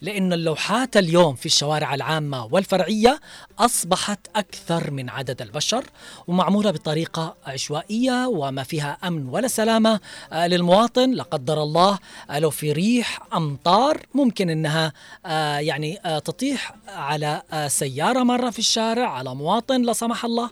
[0.00, 3.20] لأن اللوحات اليوم في الشوارع العامة والفرعية
[3.58, 5.84] أصبحت أكثر من عدد البشر
[6.26, 10.00] ومعمولة بطريقة عشوائية وما فيها أمن ولا سلامة
[10.32, 11.10] آه، للمواطن.
[11.10, 11.98] لا قدر الله
[12.30, 14.92] آه، لو في ريح أمطار ممكن أنها
[15.26, 20.50] آه، يعني تطيح على سيارة مرة في الشارع على مواطن لا سمح الله.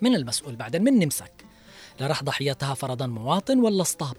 [0.00, 1.32] من المسؤول بعدين من نمسك.
[2.00, 4.16] لا راح ضحيتها فرضا مواطن ولا اسطاب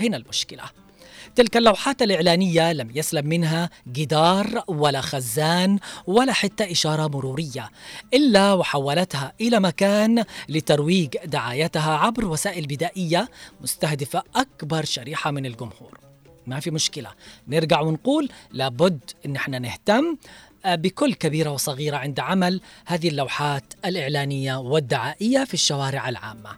[0.00, 0.87] هنا المشكلة.
[1.36, 7.70] تلك اللوحات الإعلانية لم يسلم منها جدار ولا خزان ولا حتى إشارة مرورية
[8.14, 13.28] إلا وحولتها إلى مكان لترويج دعايتها عبر وسائل بدائية
[13.60, 15.98] مستهدفة أكبر شريحة من الجمهور.
[16.46, 17.10] ما في مشكلة
[17.48, 20.16] نرجع ونقول لابد إن إحنا نهتم
[20.64, 26.50] آه، بكل كبيرة وصغيرة عند عمل هذه اللوحات الإعلانية والدعائية في الشوارع العامة.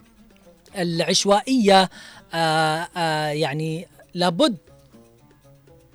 [0.79, 1.91] العشوائية
[2.35, 4.57] آه آه يعني لابد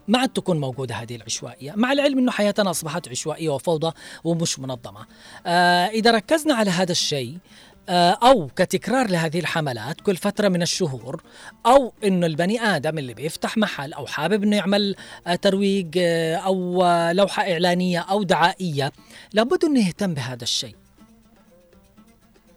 [0.08, 1.74] ما عاد تكون موجودة هذه العشوائية.
[1.76, 3.92] مع العلم أنه حياتنا أصبحت عشوائية وفوضى
[4.24, 5.06] ومش منظمة.
[5.46, 7.38] آه إذا ركزنا على هذا الشيء
[7.90, 11.24] آه، أو كتكرار لهذه الحملات كل فترة من الشهور
[11.66, 14.96] أو إنه البني آدم اللي بيفتح محل أو حابب إنه يعمل
[15.28, 18.92] آه، ترويج آه، أو لوحة إعلانية أو دعائية
[19.34, 20.76] لابد إنه يهتم بهذا الشيء.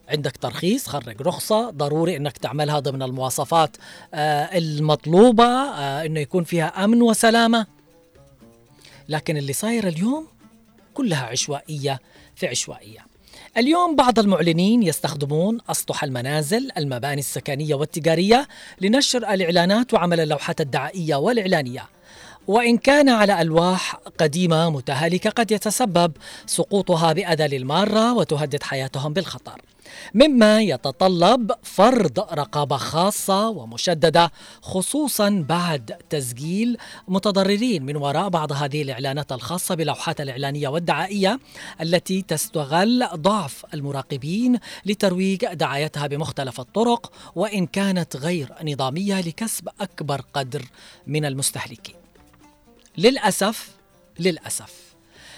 [0.09, 3.77] عندك ترخيص خرج رخصة ضروري إنك تعملها ضمن المواصفات
[4.15, 5.45] المطلوبة
[6.07, 7.67] إنه يكون فيها أمن وسلامة.
[9.09, 10.27] لكن اللي صاير اليوم
[10.95, 12.01] كلها عشوائية
[12.37, 13.07] في عشوائية.
[13.57, 18.49] اليوم بعض المعلنين يستخدمون أسطح المنازل المباني السكنية والتجارية
[18.81, 21.89] لنشر الإعلانات وعمل اللوحات الدعائية والإعلانية.
[22.47, 26.13] وإن كان على ألواح قديمة متهالكة قد يتسبب
[26.47, 29.61] سقوطها بأذى للمارة وتهدد حياتهم بالخطر.
[30.15, 36.77] مما يتطلب فرض رقابة خاصة ومشددة خصوصا بعد تسجيل
[37.09, 41.41] متضررين من وراء بعض هذه الإعلانات الخاصة بلوحات الإعلانية والدعائية
[41.81, 50.65] التي تستغل ضعف المراقبين لترويج دعايتها بمختلف الطرق وإن كانت غير نظامية لكسب أكبر قدر
[51.07, 51.95] من المستهلكين.
[52.99, 53.71] للأسف
[54.19, 54.89] للأسف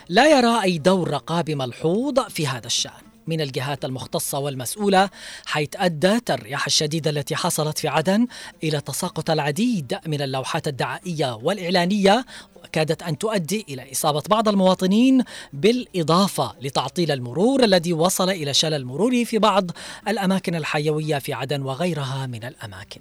[0.09, 3.10] لا يرى أي دور رقابي ملحوظ في هذا الشأن.
[3.31, 5.11] من الجهات المختصة والمسؤولة
[5.47, 8.27] حيث أدت الرياح الشديدة التي حصلت في عدن
[8.63, 12.25] إلى تساقط العديد من اللوحات الدعائية والإعلانية
[12.57, 19.25] وكادت أن تؤدي إلى إصابة بعض المواطنين بالإضافة لتعطيل المرور الذي وصل إلى شلل مروري
[19.25, 19.71] في بعض
[20.09, 23.01] الأماكن الحيوية في عدن وغيرها من الأماكن.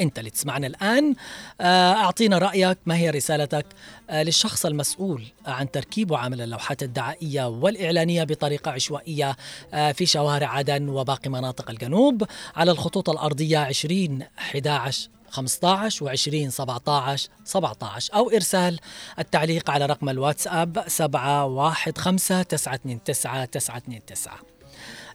[0.00, 1.14] أنت اللي تسمعنا الآن.
[1.60, 3.66] آه، أعطينا رأيك ما هي رسالتك
[4.10, 9.36] آه، للشخص المسؤول عن تركيب وعمل اللوحات الدعائية والإعلانية بطريقة عشوائية
[9.74, 12.24] آه، في شوارع عدن وباقي مناطق الجنوب
[12.56, 18.78] على الخطوط الأرضية 20 11 15 و20 17 17 أو إرسال
[19.18, 24.38] التعليق على رقم الواتساب 715 929 929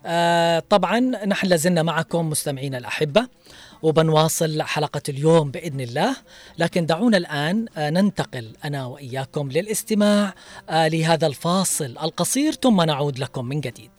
[0.06, 3.28] آه طبعا نحن لازلنا معكم مستمعينا الأحبة.
[3.82, 6.16] وبنواصل حلقة اليوم بإذن الله.
[6.58, 10.34] لكن دعونا الآن آه، ننتقل أنا وإياكم للاستماع
[10.70, 13.92] آه، لهذا الفاصل القصير ثم نعود لكم من جديد.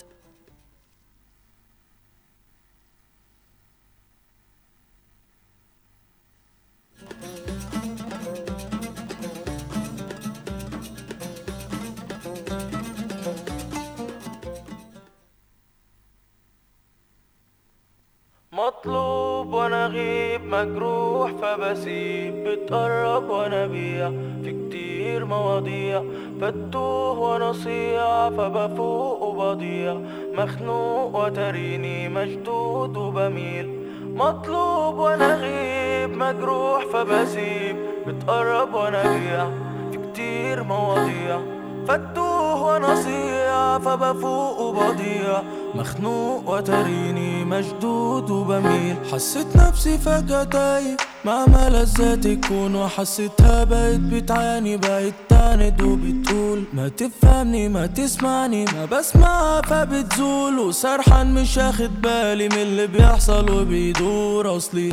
[18.66, 24.11] مطلوب وأنا غيب مجروح فبسيب بتقرب وأنا بيع
[24.44, 26.03] في كتير مواضيع.
[26.40, 29.96] فتوه وأنا صيع فبفوق وبضيع.
[30.35, 33.87] مخنوق وتريني مشدود وبميل.
[34.14, 39.46] مطلوب وأنا غيب مجروح فبسيب بتقرب وأنا بيع
[39.92, 41.40] في كتير مواضيع.
[41.88, 45.42] فتوه وأنا صيع فبفوق وبضيع.
[45.75, 48.96] مخنوق وتريني مشدود وبميل.
[49.12, 50.96] حسيت نفسي فجأة تايه.
[51.24, 56.64] مع ملذات الكون وحسيتها بقت بتعاني بقت تعند وبتقول.
[56.72, 60.58] ما تفهمني ما تسمعني ما بسمعها فبتزول.
[60.58, 64.92] وسرحان مش اخد بالي من اللي بيحصل وبيدور أصلي.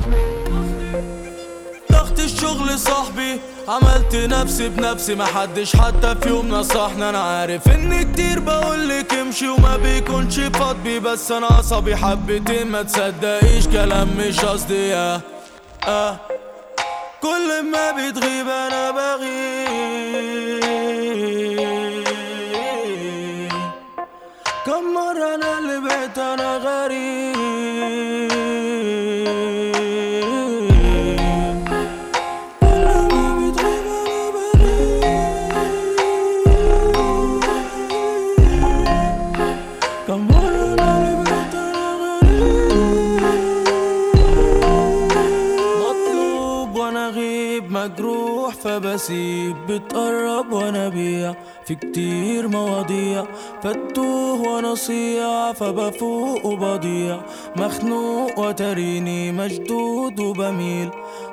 [2.48, 3.40] الشغل صاحبي.
[3.68, 9.78] عملت نفسي بنفسي محدش حتى في يوم نصحني أنا عارف ان كتير بقولك امشي وما
[9.78, 11.00] بيكونش فاضي.
[11.00, 14.96] بس أنا عصبي حبتين ما تصدقيش كلام مش قصدي.
[14.96, 15.22] آه
[15.88, 16.18] آه.
[17.22, 20.08] كل ما بتغيب أنا بغيب.
[24.66, 27.47] كم مرة أنا اللي بقيت أنا غريب.
[49.08, 53.26] فبسيب بتقرب وأنا بيع في كتير مواضيع
[53.64, 57.20] فتوه وأنا صيع فبفوق وبضيع
[57.56, 60.90] مخنوق وتريني مشدود وبميل.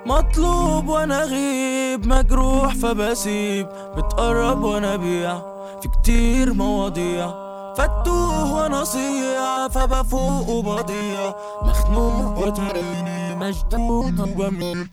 [0.07, 3.67] مطلوب وأنا غيب مجروح فبسيب.
[3.97, 5.39] بتقرب وأنا بيع
[5.83, 7.27] في كتير مواضيع.
[7.75, 14.89] فتوه وأنا صيع فبفوق وبضيع مخنوق وتريني مشدود وبميل.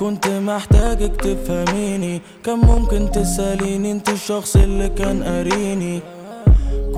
[0.00, 2.20] كنت محتاجك تفهميني.
[2.44, 6.00] كان ممكن تسأليني انت الشخص اللي كان قاريني.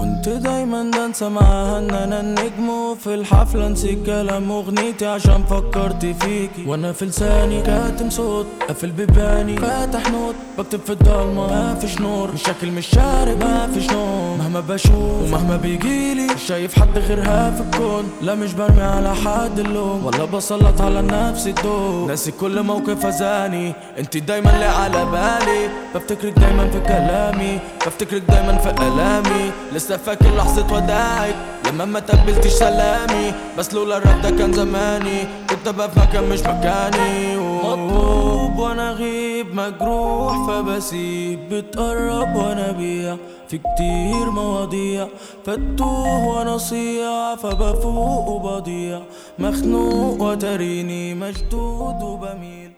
[0.01, 6.65] كنت دايما بنسى معاها ان أنا النجم وفي الحفلة نسيت كلام أغنيتي عشان فكرت فيكي.
[6.67, 10.35] وأنا في لساني كاتم صوت قافل بيباني فاتح note.
[10.59, 12.33] بكتب في الضلمة ما فيش نور.
[12.35, 14.39] مش شكل مش شارب ما فيش نوم.
[14.39, 18.05] مهما بشوف ومهما بيجيلي مش شايف حد غيرها في الكون.
[18.23, 20.07] لا مش برمي على حد اللوم.
[20.07, 23.73] ولا بسلط على نفسي الدور ناسي كل موقف أذاني.
[23.99, 25.69] انت دايما اللي على بالي.
[25.95, 27.59] بفتكرك دايما في كلامي.
[27.87, 29.51] بفتكرك دايما في ألامي.
[29.75, 31.35] لسه فاكر لحظة وداعك
[31.69, 33.33] لما ما تقبلتش سلامي.
[33.59, 35.23] بس لولا الراب ده كان زماني.
[35.51, 37.37] كنت أبقى في مكان مش مكاني.
[37.37, 40.47] مطلوب وأنا غيب مجروح.
[40.47, 43.17] فبسيب بتقرب وأنا بيع
[43.49, 45.09] في كتير مواضيع.
[45.47, 49.01] فتوه وأنا صيع فبفوق وبضيع.
[49.39, 51.15] مخنوق وتريني.
[51.15, 52.70] مشدود وبميل.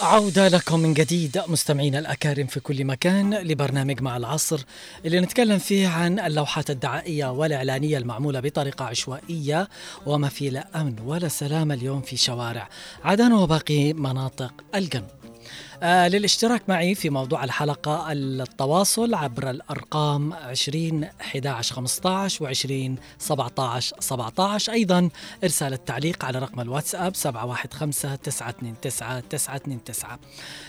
[0.00, 4.64] عودة لكم من جديد مستمعينا الأكارم في كل مكان لبرنامج مع العصر
[5.04, 9.68] اللي نتكلم فيه عن اللوحات الدعائية والإعلانية المعمولة بطريقة عشوائية
[10.06, 12.68] وما في لا أمن ولا سلام اليوم في شوارع
[13.04, 15.17] عدن وباقي مناطق الجنوب.
[15.82, 23.96] آه للاشتراك معي في موضوع الحلقة التواصل عبر الأرقام 20 11 15 و 20 17
[24.00, 25.08] 17 أيضا
[25.44, 30.18] إرسال التعليق على رقم الواتساب 715 929 929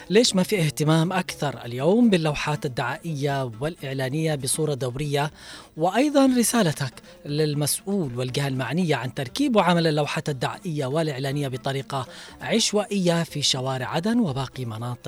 [0.09, 5.31] ليش ما في اهتمام أكثر اليوم باللوحات الدعائية والإعلانية بصورة دورية؟
[5.77, 6.93] وأيضا رسالتك
[7.25, 12.07] للمسؤول والجهة المعنية عن تركيب وعمل اللوحات الدعائية والإعلانية بطريقة
[12.41, 14.98] عشوائية في شوارع عدن وباقي مناطق.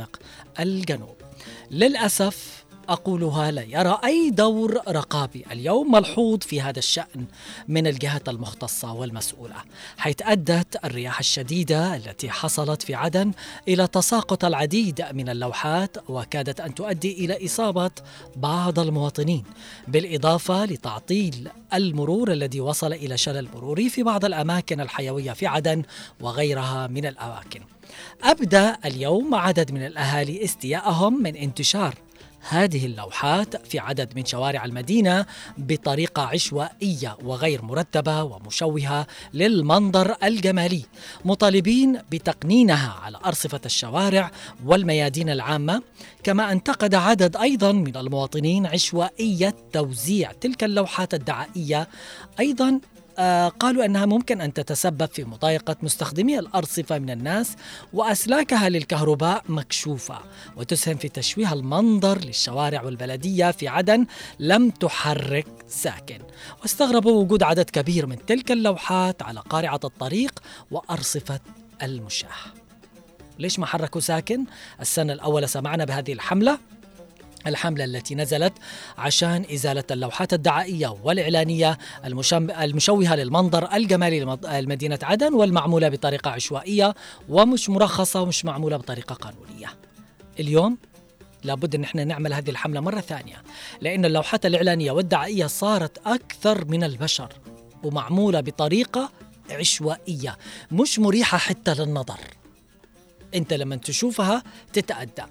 [0.60, 1.16] الجنوب.
[1.72, 7.26] للأسف أقولها لا يرى أي دور رقابي اليوم ملحوظ في هذا الشأن
[7.68, 9.56] من الجهات المختصة والمسؤولة
[9.98, 13.32] حيث أدت الرياح الشديدة التي حصلت في عدن
[13.68, 17.92] إلى تساقط العديد من اللوحات وكادت أن تؤدي إلى إصابة
[18.36, 19.44] بعض المواطنين
[19.88, 25.84] بالإضافة لتعطيل المرور الذي وصل إلى شلل مروري في بعض الأماكن الحيوية في عدن
[26.22, 27.62] وغيرها من الأماكن.
[28.24, 31.96] أبدى اليوم عدد من الأهالي استياءهم من انتشار
[32.50, 35.26] هذه اللوحات في عدد من شوارع المدينة
[35.58, 40.86] بطريقة عشوائية وغير مرتبة ومشوهة للمنظر الجمالي
[41.26, 44.32] مطالبين بتقنينها على أرصفة الشوارع
[44.66, 45.82] والميادين العامة
[46.24, 51.88] كما انتقد عدد أيضا من المواطنين عشوائية توزيع تلك اللوحات الدعائية
[52.40, 52.80] أيضا
[53.60, 57.56] قالوا أنها ممكن أن تتسبب في مضايقة مستخدمي الأرصفة من الناس
[57.94, 60.20] وأسلاكها للكهرباء مكشوفة
[60.58, 64.06] وتسهم في تشويه المنظر للشوارع والبلديه في عدن
[64.40, 66.20] لم تحرك ساكن.
[66.62, 70.40] واستغربوا وجود عدد كبير من تلك اللوحات على قارعة الطريق
[70.72, 71.40] وأرصفة
[71.84, 72.30] المشاة.
[73.40, 74.46] ليش ما حركوا ساكن؟
[74.82, 76.58] السنة الأولى سمعنا بهذه الحملة.
[77.48, 78.54] الحملة التي نزلت
[78.98, 81.78] عشان إزالة اللوحات الدعائية والإعلانية
[82.62, 86.96] المشوهة للمنظر الجمالي لمدينة عدن والمعمولة بطريقة عشوائية
[87.30, 89.68] ومش مرخصة ومش معمولة بطريقة قانونية.
[90.40, 90.78] اليوم
[91.44, 93.44] لابد إن إحنا نعمل هذه الحملة مرة ثانية
[93.82, 97.34] لأن اللوحات الإعلانية والدعائية صارت أكثر من البشر
[97.84, 99.12] ومعمولة بطريقة
[99.50, 100.38] عشوائية
[100.72, 102.20] مش مريحة حتى للنظر.
[103.36, 105.24] أنت لما تشوفها تتأدى.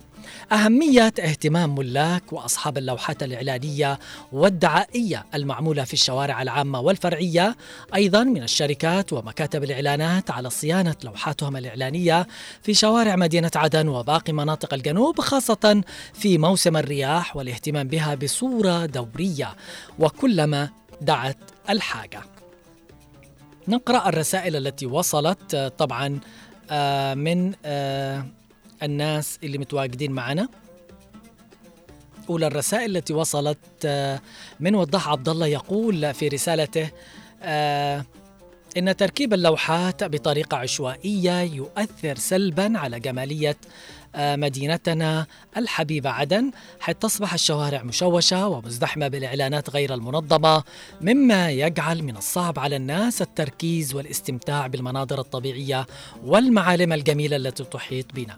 [0.52, 3.98] أهمية اهتمام ملاك وأصحاب اللوحات الإعلانية
[4.32, 7.56] والدعائية المعمولة في الشوارع العامة والفرعية.
[7.94, 12.26] أيضا من الشركات ومكاتب الإعلانات على صيانة لوحاتهم الإعلانية
[12.62, 15.82] في شوارع مدينة عدن وباقي مناطق الجنوب خاصة
[16.14, 19.56] في موسم الرياح والاهتمام بها بصورة دورية.
[19.98, 20.68] وكلما
[21.00, 21.38] دعت
[21.70, 22.20] الحاجة.
[23.68, 26.20] نقرأ الرسائل التي وصلت طبعا
[26.70, 28.26] آه، من آه،
[28.82, 30.48] الناس اللي متواجدين معنا.
[32.30, 34.20] أولى الرسائل التي وصلت آه،
[34.60, 36.90] من وضح عبد الله يقول في رسالته
[38.76, 43.56] إن تركيب اللوحات بطريقة عشوائية يؤثر سلبا على جمالية
[44.18, 45.26] مدينتنا.
[45.56, 50.64] الحبيبة عدن حيث تصبح الشوارع مشوشة ومزدحمة بالإعلانات غير المنظمة
[51.00, 55.86] مما يجعل من الصعب على الناس التركيز والاستمتاع بالمناظر الطبيعية
[56.24, 58.36] والمعالم الجميلة التي تحيط بنا.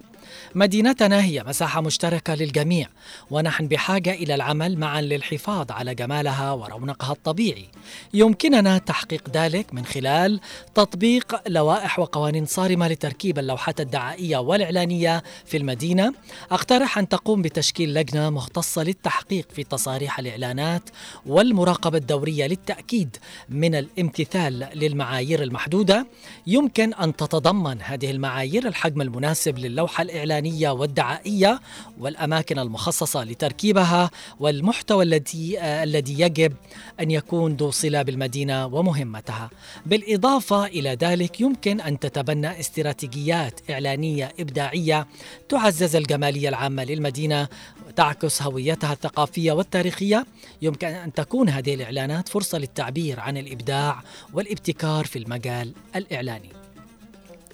[0.55, 2.89] مدينتنا هي مساحة مشتركة للجميع
[3.30, 7.68] ونحن بحاجة إلى العمل معا للحفاظ على جمالها ورونقها الطبيعي.
[8.14, 10.41] يمكننا تحقيق ذلك من خلال
[10.74, 16.14] تطبيق لوائح وقوانين صارمة لتركيب اللوحات الدعائية والإعلانية في المدينة.
[16.51, 20.83] أقترح أن تقوم بتشكيل لجنة مختصة للتحقيق في تصاريح الإعلانات
[21.26, 23.16] والمراقبة الدورية للتأكيد
[23.49, 26.07] من الامتثال للمعايير المحدودة.
[26.47, 30.22] يمكن أن تتضمن هذه المعايير الحجم المناسب للوحة الإعلانية
[30.70, 31.61] والدعائية
[31.99, 34.11] والأماكن المخصصة لتركيبها
[34.41, 36.53] والمحتوى الذي الذي يجب
[37.01, 39.51] أن يكون ذو صلة بالمدينة ومهمتها.
[39.87, 45.07] بالإضافة إلى ذلك يمكن أن تتبنى استراتيجيات إعلانية إبداعية
[45.49, 47.49] تعزز الجمالية العامة للمدينة
[47.89, 50.27] وتعكس هويتها الثقافية والتاريخية.
[50.62, 54.03] يمكن أن تكون هذه الإعلانات فرصة للتعبير عن الإبداع
[54.33, 56.49] والابتكار في المجال الإعلاني.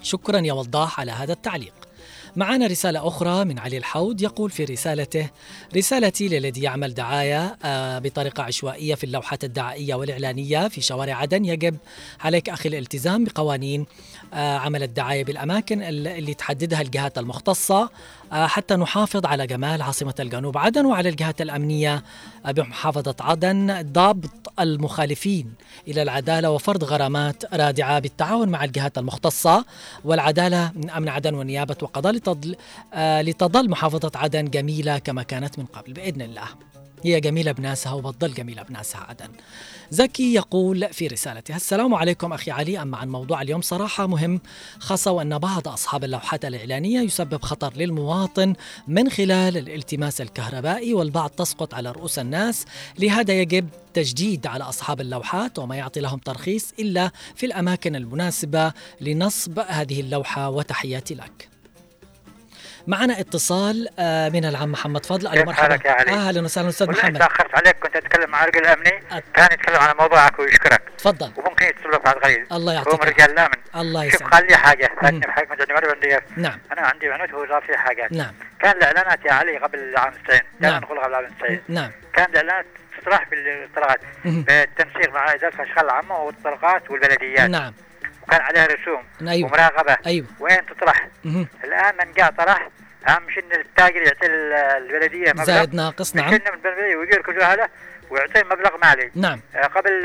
[0.01, 1.73] شكرا يا وضاح على هذا التعليق.
[2.39, 5.29] معنا رسالة أخرى من علي الحوض يقول في رسالته
[5.75, 11.45] رسالتي للذي يعمل دعاية آه، بطريقة عشوائية في اللوحات الدعائية والإعلانية في شوارع عدن.
[11.45, 11.77] يجب
[12.19, 13.85] عليك أخي الالتزام بقوانين
[14.33, 17.89] آه، عمل الدعاية بالأماكن اللي تحددها الجهات المختصة.
[18.31, 20.57] حتى نحافظ على جمال عاصمة الجنوب.
[20.57, 22.03] عدن وعلى الجهات الأمنية
[22.45, 25.53] بمحافظة عدن ضبط المخالفين
[25.87, 29.65] إلى العدالة وفرض غرامات رادعة بالتعاون مع الجهات المختصة.
[30.05, 32.55] والعدالة من أمن عدن ونيابة وقضاء لتضل
[32.93, 36.68] آه، محافظة عدن جميلة كما كانت من قبل بإذن الله.
[37.05, 39.29] هي جميلة بناسها وبتضل جميلة بناسها عدن.
[39.91, 44.41] زكي يقول في رسالته السلام عليكم أخي علي أما عن موضوع اليوم صراحة مهم.
[44.79, 48.53] خاصة وأن بعض أصحاب اللوحات الإعلانية يسبب خطر للمواطن
[48.87, 52.65] من خلال الالتماس الكهربائي والبعض تسقط على رؤوس الناس.
[52.99, 59.59] لهذا يجب تجديد على أصحاب اللوحات وما يعطي لهم ترخيص إلا في الأماكن المناسبة لنصب
[59.59, 61.58] هذه اللوحة وتحياتي لك.
[62.89, 65.29] معنا اتصال آه، من العم محمد فضل.
[65.29, 66.69] كيف مرحبا يا علي؟ أهلا وسهلا.
[66.69, 67.19] أستاذ محمد.
[67.19, 70.81] تأخرت عليك كنت أتكلم مع الرجل الامني كان يتكلم على موضوعك ويشكرك.
[70.97, 71.31] تفضل.
[71.37, 72.47] وممكن يتصل بعد قليل.
[72.51, 74.33] الله هو يعطيك من رجال لامن الله شوف يسعدك.
[74.33, 75.49] قال لي حاجة فاتني بحاجه
[76.39, 76.59] نعم.
[76.71, 78.33] أنا عندي عنود هو صار في حاجات نعم.
[78.59, 80.81] كان الإعلانات يا علي قبل عام 90 نعم.
[80.81, 81.91] نقول قبل عام 90 نعم.
[82.13, 82.65] كان الإعلانات
[83.01, 83.99] تطرح بالطرقات.
[84.25, 87.49] بالتنسيق مع إدارة الأشغال العامة والطرقات والبلديات.
[87.49, 87.73] نعم.
[88.29, 89.49] وكان عليها رسوم أيوة.
[89.49, 90.25] ومراقبة أيوة.
[90.39, 91.47] وين تطرح مهم.
[91.63, 92.69] الآن من جاء طرح
[93.07, 97.41] اهم شيء ان التاجر يعطي ال- البلدية مبلغ زائد ناقص نعم يكلم البلدية ويجير كل
[97.43, 97.69] هذا
[98.09, 99.99] ويعطيه مبلغ مالي نعم آه، قبل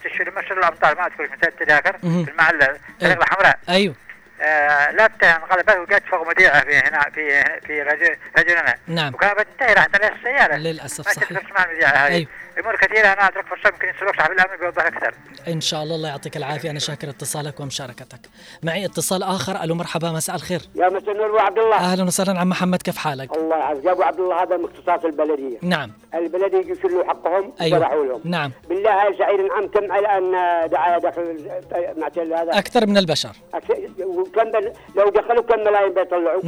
[0.00, 1.92] ست اشهر مشهر الأمطار ما اذكر مثال التذاكر.
[1.98, 3.22] في المعلة الطريق أيوة.
[3.24, 3.94] الحمراء أيوه
[4.42, 9.14] آه، لابته انقلبت وجت فوق مذيعه في هنا في في رجل رجلنا نعم.
[9.14, 12.28] وكانت بتنتهي راحت عليها السيارة للأسف ما صحيح تتفرج مع المذيعة هذه أيوة.
[12.58, 15.14] امور كثيره أنا أترك فرصة يمكن يسلوك صاحب الامن بيوضح أكثر.
[15.48, 16.70] إن شاء الله الله يعطيك العافية.
[16.70, 18.20] أنا شاكر اتصالك ومشاركتك.
[18.62, 19.62] معي اتصال آخر.
[19.64, 20.60] ألو مرحبا مساء الخير.
[20.74, 21.76] يا مساء النور أبو عبد الله.
[21.76, 22.40] أهلا وسهلا.
[22.40, 23.84] عم محمد كيف حالك؟ الله يعزك.
[23.84, 25.58] يا أبو عبد الله هذا من اختصاص البلدية.
[25.62, 25.92] نعم.
[26.14, 27.78] البلديه يشيلوا حقهم أيوة.
[27.78, 28.20] لهم.
[28.24, 28.52] نعم.
[28.68, 30.32] بالله يا سعيد نعم كم الان
[30.70, 31.50] دعايه داخل
[31.96, 33.32] معتل هذا؟ أكثر من البشر.
[33.56, 34.72] أكس- وكم بل...
[34.96, 36.42] لو دخلوا كم ملايين بيطلعوا.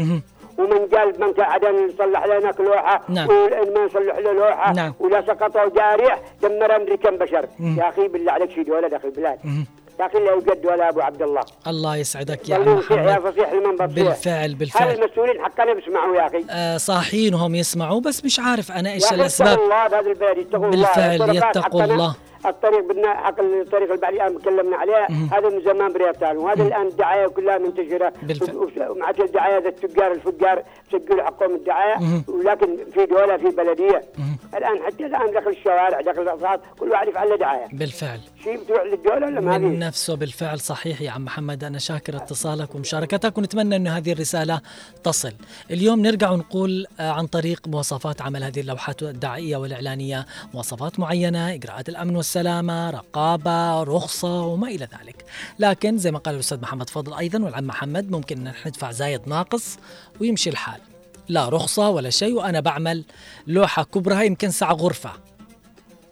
[0.62, 3.28] ومن قال من عدن يصلح لنا لوحه نعم.
[3.28, 4.94] وإن ما نصلح له لوحه نعم.
[5.00, 7.48] ولا سقطوا جارح دمر امري كم بشر.
[7.60, 9.38] يا أخي بالله عليك شيء ولا داخل البلاد.
[10.00, 13.32] يا أخي لا يوجد ولا أبو عبد الله الله يسعدك يا عم فصيح يا محمد
[13.32, 18.00] فصيح لمن بصيح بالفعل هل بالفعل المسؤولين حقنا بيسمعوا يا أخي آه صاحيين وهم يسمعوا
[18.00, 22.14] بس مش عارف أنا إيش الأسباب الله بهذا البلد الله بالفعل يتقوا الله.
[22.46, 25.06] الطريق بدنا حق الطريق اللي بعد الان تكلمنا عليها.
[25.32, 28.12] هذا من زمان بريطان وهذا الآن الدعاية كلها منتشرة.
[28.90, 30.62] ومع الدعاية ذا التجار الفجار
[30.92, 31.96] سجلوا حقهم الدعاية.
[32.28, 34.02] ولكن في دولة في بلدية.
[34.56, 38.82] الآن حتى الآن داخل الشوارع داخل الاصوات كل واحد يفعل له دعاية بالفعل شيء بتروح
[38.82, 43.76] للدوله ولا ما من؟ نفسه بالفعل صحيح يا عم محمد أنا شاكر اتصالك ومشاركتك ونتمنى
[43.76, 44.60] أن هذه الرسالة
[45.04, 45.32] تصل.
[45.70, 50.26] اليوم نرجع ونقول آه، عن طريق مواصفات عمل هذه اللوحات الدعائية والإعلانية.
[50.54, 55.24] مواصفات معينة إجراءات الأمن والسلامة رقابة رخصة وما إلى ذلك.
[55.58, 59.78] لكن زي ما قال الأستاذ محمد فضل أيضا والعم محمد ممكن أن ندفع زايد ناقص
[60.20, 60.80] ويمشي الحال.
[61.28, 63.04] لا رخصة ولا شيء وأنا بعمل
[63.46, 65.10] لوحة كبرها يمكن سع غرفة.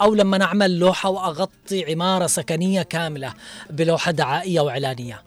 [0.00, 3.34] أو لما نعمل لوحة وأغطي عمارة سكنية كاملة
[3.70, 5.22] بلوحة دعائية وإعلانية.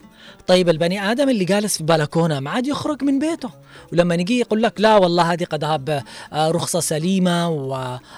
[0.48, 3.50] طيب البني آدم اللي جالس في بلكونة ما عاد يخرج من بيته.
[3.92, 6.04] ولما نجي يقول لك لا والله هذه قد هاب
[6.34, 7.50] آه، رخصة سليمة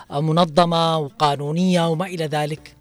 [0.10, 2.76] ومنظمة وقانونية وما إلى ذلك.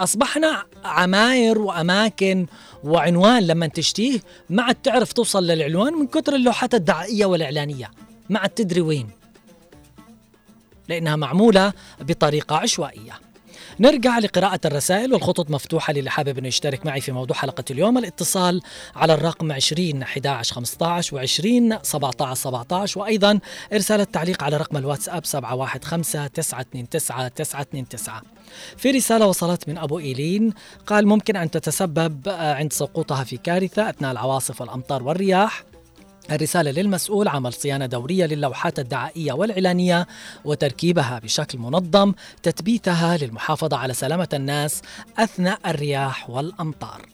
[0.00, 2.46] أصبحنا عماير وأماكن
[2.84, 7.90] وعنوان لما تشتيه ما عاد تعرف توصل للعنوان من كثر اللوحات الدعائية والإعلانية.
[8.30, 9.19] ما عاد تدري وين.
[10.90, 13.12] لأنها معمولة بطريقة عشوائية.
[13.80, 17.98] نرجع لقراءة الرسائل والخطوط مفتوحة للي حابب انه يشترك معي في موضوع حلقة اليوم.
[17.98, 18.62] الاتصال
[18.96, 23.38] على الرقم 20 11 15 و 20 17 17 وأيضا
[23.72, 28.22] إرسال التعليق على رقم الواتساب 715 929 929
[28.76, 30.52] في رسالة وصلت من أبو إيلين
[30.86, 35.69] قال ممكن أن تتسبب عند سقوطها في كارثة أثناء العواصف والأمطار والرياح.
[36.30, 40.06] الرسالة للمسؤول عمل صيانة دورية للوحات الدعائية والإعلانية
[40.44, 42.12] وتركيبها بشكل منظم
[42.42, 44.82] تثبيتها للمحافظة على سلامة الناس
[45.18, 47.06] أثناء الرياح والأمطار.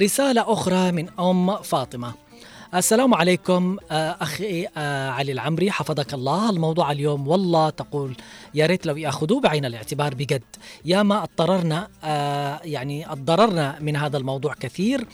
[0.00, 2.27] رسالة أخرى من أم فاطمة.
[2.74, 6.50] السلام عليكم آه، أخي آه، علي العمري حفظك الله.
[6.50, 8.16] الموضوع اليوم والله تقول
[8.54, 10.42] يا ريت لو ياخذوه بعين الاعتبار بجد.
[10.84, 15.06] يا ما اضطررنا آه، يعني اضطررنا من هذا الموضوع كثير.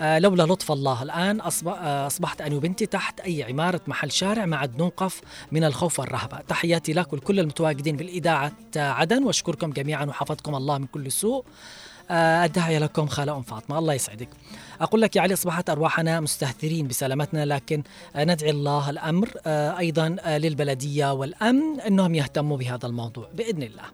[0.00, 4.78] لولا لطف الله الآن أصبح أصبحت أنا وبنتي تحت أي عمارة محل شارع ما عاد
[4.78, 5.20] نوقف
[5.52, 6.40] من الخوف والرهبة.
[6.48, 11.44] تحياتي لك ولكل المتواجدين بالإذاعة عدن وأشكركم جميعا وحفظكم الله من كل سوء.
[12.10, 14.28] الداعية لكم خالة أم فاطمة الله يسعدك.
[14.80, 17.82] أقول لك يا علي أصبحت أرواحنا مستهترين بسلامتنا لكن
[18.16, 23.84] آه، ندعي الله الأمر آه، أيضا آه، للبلدية والأمن أنهم يهتموا بهذا الموضوع بإذن الله.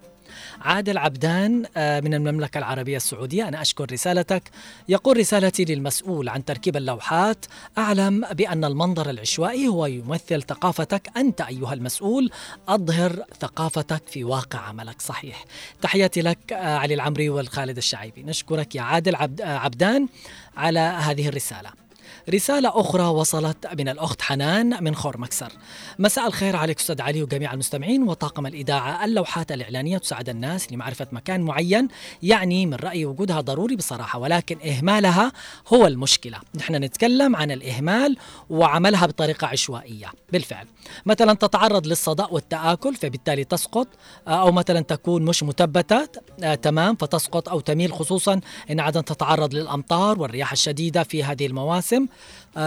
[0.67, 3.49] عادل عبدان آه، من المملكة العربية السعودية.
[3.49, 4.43] أنا أشكر رسالتك.
[4.89, 7.47] يقول رسالتي للمسؤول عن تركيب اللوحات
[7.79, 12.31] أعلم بأن المنظر العشوائي هو يمثل ثقافتك أنت أيها المسؤول.
[12.69, 15.03] أظهر ثقافتك في واقع عملك.
[15.03, 15.45] صحيح.
[15.83, 18.23] تحياتي لك آه، علي العمري والخالد الشعيبي.
[18.23, 20.09] نشكرك يا عادل آه، عبدان
[20.57, 21.86] على هذه الرسالة.
[22.31, 25.53] رسالة أخرى وصلت من الأخت حنان من خور مكسر.
[25.99, 31.41] مساء الخير عليك أستاذ علي وجميع المستمعين وطاقم الإذاعة اللوحات الإعلانية تساعد الناس لمعرفة مكان
[31.41, 31.89] معين
[32.23, 35.33] يعني من رأيي وجودها ضروري بصراحة ولكن إهمالها
[35.69, 36.39] هو المشكلة.
[36.55, 38.17] نحن نتكلم عن الإهمال
[38.51, 40.13] وعملها بطريقة عشوائية.
[40.33, 40.67] بالفعل.
[41.07, 43.89] مثلا تتعرض للصدأ والتآكل فبالتالي تسقط
[44.29, 46.09] آه، أو مثلا تكون مش مثبتة
[46.43, 52.07] آه، تمام فتسقط أو تميل خصوصا إن عدم تتعرض للأمطار والرياح الشديدة في هذه المواسم.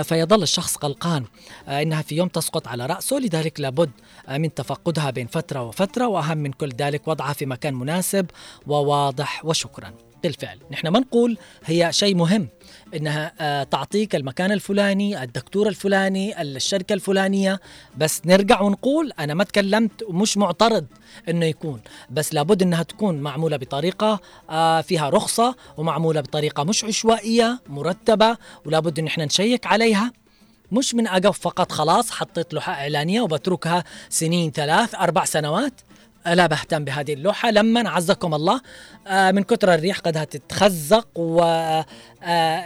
[0.04, 1.26] فيظل الشخص قلقان.
[1.68, 3.92] آه، إنها في يوم تسقط على رأسه لذلك لابد
[4.28, 8.26] آه، من تفقدها بين فترة وفترة وأهم من كل ذلك وضعها في مكان مناسب
[8.68, 9.94] وواضح وشكرا.
[10.24, 10.60] بالفعل.
[10.72, 12.48] نحن ما نقول هي شيء مهم.
[12.96, 17.60] إنها آه، تعطيك المكان الفلاني الدكتور الفلاني الشركة الفلانية.
[17.98, 20.86] بس نرجع ونقول أنا ما تكلمت ومش معترض
[21.30, 21.82] إنه يكون.
[22.10, 24.20] بس لابد إنها تكون معمولة بطريقة
[24.50, 30.12] آه، فيها رخصة ومعمولة بطريقة مش عشوائية مرتبة ولابد إن إحنا نشيك عليها.
[30.72, 35.74] مش من أقف فقط خلاص حطيت لوحة إعلانية وبتركها سنين ثلاث أربع سنوات.
[36.26, 37.52] لا بهتم بهذه اللوحة.
[37.52, 38.62] لما عزكم الله.
[39.08, 41.86] آه، من كثر الريح قدها تتخزق و آه،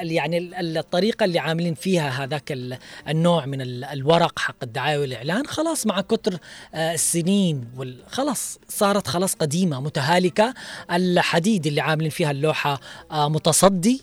[0.01, 2.78] يعني ال- الطريقة اللي عاملين فيها هذاك ال-
[3.08, 6.38] النوع من ال- الورق حق الدعاية والإعلان خلاص مع كثر
[6.74, 7.68] آه، السنين
[8.08, 10.54] خلاص صارت خلاص قديمة متهالكة.
[10.91, 12.80] الحديد اللي عاملين فيها اللوحة
[13.12, 14.01] متصدي.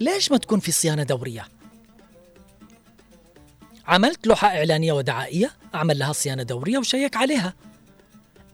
[0.00, 1.44] ليش ما تكون في صيانة دورية؟
[3.86, 7.54] عملت لوحة إعلانية ودعائية أعمل لها صيانة دورية وشيك عليها.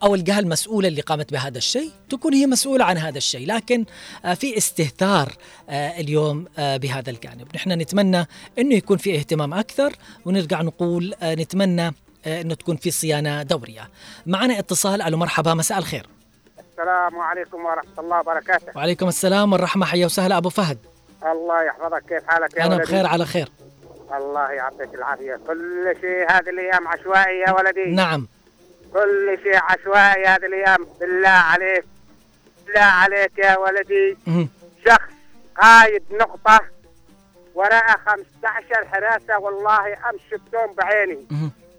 [0.03, 3.47] أو الجهة المسؤولة اللي قامت بهذا الشيء تكون هي مسؤولة عن هذا الشيء.
[3.47, 3.85] لكن
[4.25, 5.33] آه، في استهتار
[5.69, 7.47] آه، اليوم آه، بهذا الجانب.
[7.55, 8.27] نحن نتمنى
[8.59, 9.93] أنه يكون في اهتمام أكثر
[10.25, 11.95] ونرجع نقول نتمنى
[12.27, 13.89] أنه تكون في صيانة دورية.
[14.25, 15.01] معنا اتصال.
[15.01, 15.53] ألو مرحبا.
[15.53, 16.07] مساء الخير.
[16.71, 18.67] السلام عليكم ورحمة الله وبركاته.
[18.75, 19.85] وعليكم السلام والرحمة.
[19.85, 20.77] حيا وسهلا أبو فهد.
[21.23, 22.03] الله يحفظك.
[22.09, 23.49] كيف حالك يا أنا ولدي؟ بخير على خير.
[24.17, 25.39] الله يعطيك العافية.
[25.47, 28.27] كل شيء هذه الأيام عشوائي يا ولدي؟ نعم.
[28.93, 31.85] كل شيء عشوائي هذه الأيام بالله عليك
[32.65, 34.17] بالله عليك يا ولدي.
[34.85, 35.13] شخص
[35.61, 36.59] قايد نقطة
[37.55, 41.27] وراء 15 حراسة والله أمس شفتهم بعيني.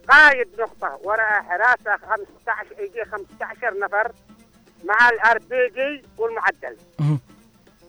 [0.09, 4.13] قايد نقطة وراء حراسة 15 يجي 15 نفر
[4.85, 6.77] مع ال RPG والمعدل.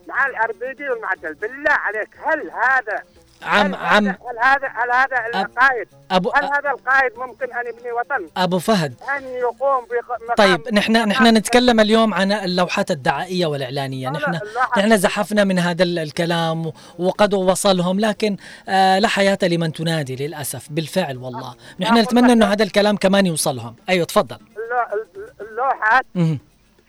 [0.08, 3.04] مع ال RPG والمعدل بالله عليك هل هذا
[3.44, 7.92] عم هل عم هل هذا هل هذا القائد؟ أبو هل هذا القائد ممكن أن يبني
[7.92, 8.94] وطن؟ أبو فهد.
[9.18, 14.10] أن يقوم بمقام طيب نحن نحن نتكلم اليوم عن اللوحات الدعائية والإعلانية.
[14.10, 14.40] نحن
[14.78, 18.38] نحن زحفنا من هذا ال- الكلام وقد وصلهم لكن
[18.70, 21.56] آه لا حياة لمن تنادي للأسف بالفعل والله.
[21.80, 23.76] نحن نتمنى أنه هذا الكلام كمان يوصلهم.
[23.90, 24.38] أيوه تفضل.
[24.58, 26.06] اللو- اللوحات.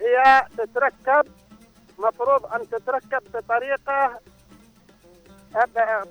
[0.01, 1.31] هي تتركب
[1.99, 4.19] مفروض أن تتركب بطريقة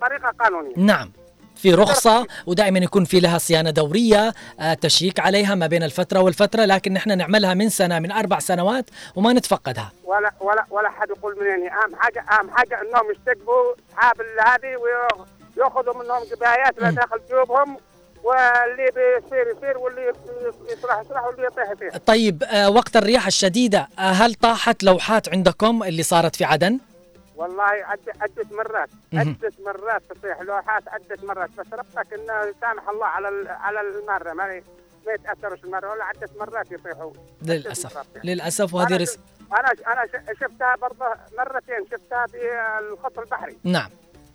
[0.02, 0.74] طريقة قانونية.
[0.78, 1.12] نعم.
[1.56, 6.66] في رخصة ودائما يكون في لها صيانة دورية آه تشيك عليها ما بين الفترة والفترة
[6.66, 8.86] لكن نحن نعملها من سنة من أربع سنوات
[9.16, 9.92] وما نتفقدها.
[10.04, 14.16] ولا ولا ولا حد يقول منين أهم حاجة أهم حاجة إنهم يستقبوا أصحاب
[14.46, 14.76] هذه
[15.58, 17.78] ويأخذوا منهم جبايات لا داخل جيوبهم
[18.24, 20.14] واللي بيصير يصير واللي
[20.72, 25.84] يصلح يصلح واللي يطيح يطيح طيب آه وقت الرياح الشديدة آه هل طاحت لوحات عندكم
[25.84, 26.80] اللي صارت في عدن؟
[27.40, 28.90] والله عد عدة مرات.
[29.14, 34.34] عدة مرات تطيح لوحات عدة مرات بس ربك إنه سامح الله على على المرة.
[34.34, 34.62] ما
[35.08, 37.12] ما يتأثرش المره ولا عدة مرات يطيحوا
[37.42, 37.98] للأسف.
[38.24, 39.18] للأسف وهذه أنا رس...
[39.52, 41.06] أنا أنا ش- شفتها برضه
[41.38, 41.86] مرتين.
[41.92, 42.38] شفتها في
[42.80, 43.58] الخط البحري.
[43.64, 43.90] نعم.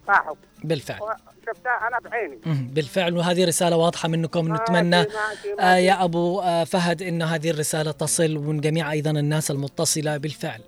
[0.09, 0.35] راحوا
[0.65, 1.01] بالفعل.
[1.47, 2.39] شفتها أنا بعيني.
[2.47, 4.55] بالفعل وهذه رسالة واضحة منكم.
[4.55, 9.11] نتمنى ماشي، ماشي، آه يا أبو آه فهد أن هذه الرسالة تصل ومن جميع أيضا
[9.11, 10.61] الناس المتصلة بالفعل.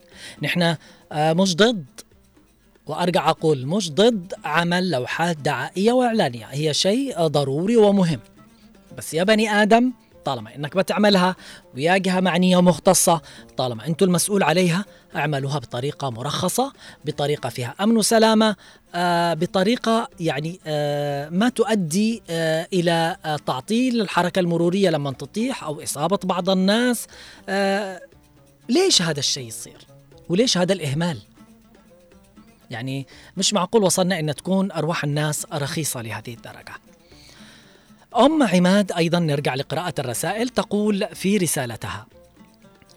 [0.42, 0.76] نحن
[1.12, 1.84] آه مش ضد.
[2.86, 8.20] وأرجع أقول مش ضد عمل لوحات دعائية وإعلانية هي شيء ضروري ومهم.
[8.98, 9.92] بس يا بني آدم
[10.24, 11.36] طالما إنك بتعملها
[11.74, 13.20] ويا جهه معنية ومختصه
[13.56, 14.84] طالما أنتم المسؤول عليها
[15.16, 16.72] اعملوها بطريقة مرخصة
[17.04, 18.56] بطريقة فيها أمن وسلامة
[18.94, 25.82] آه بطريقة يعني آه ما تؤدي آه إلى آه تعطيل الحركة المرورية لما تطيح أو
[25.82, 27.06] إصابة بعض الناس.
[27.48, 28.00] آه
[28.68, 29.86] ليش هذا الشيء يصير؟
[30.28, 31.18] وليش هذا الإهمال؟
[32.70, 33.06] يعني
[33.36, 36.74] مش معقول وصلنا إن تكون أرواح الناس رخيصة لهذه الدرجة.
[38.16, 42.06] أم عماد أيضا نرجع لقراءة الرسائل تقول في رسالتها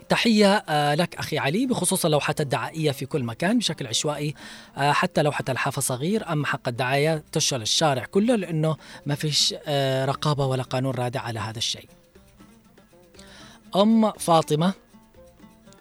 [0.09, 4.35] تحية آه، لك أخي علي بخصوص اللوحات الدعائية في كل مكان بشكل عشوائي
[4.77, 10.05] آه، حتى لوحة الحافة صغير أما حق الدعاية تشغل الشارع كله لأنه ما فيش آه،
[10.05, 11.89] رقابة ولا قانون رادع على هذا الشيء.
[13.75, 14.73] أم فاطمة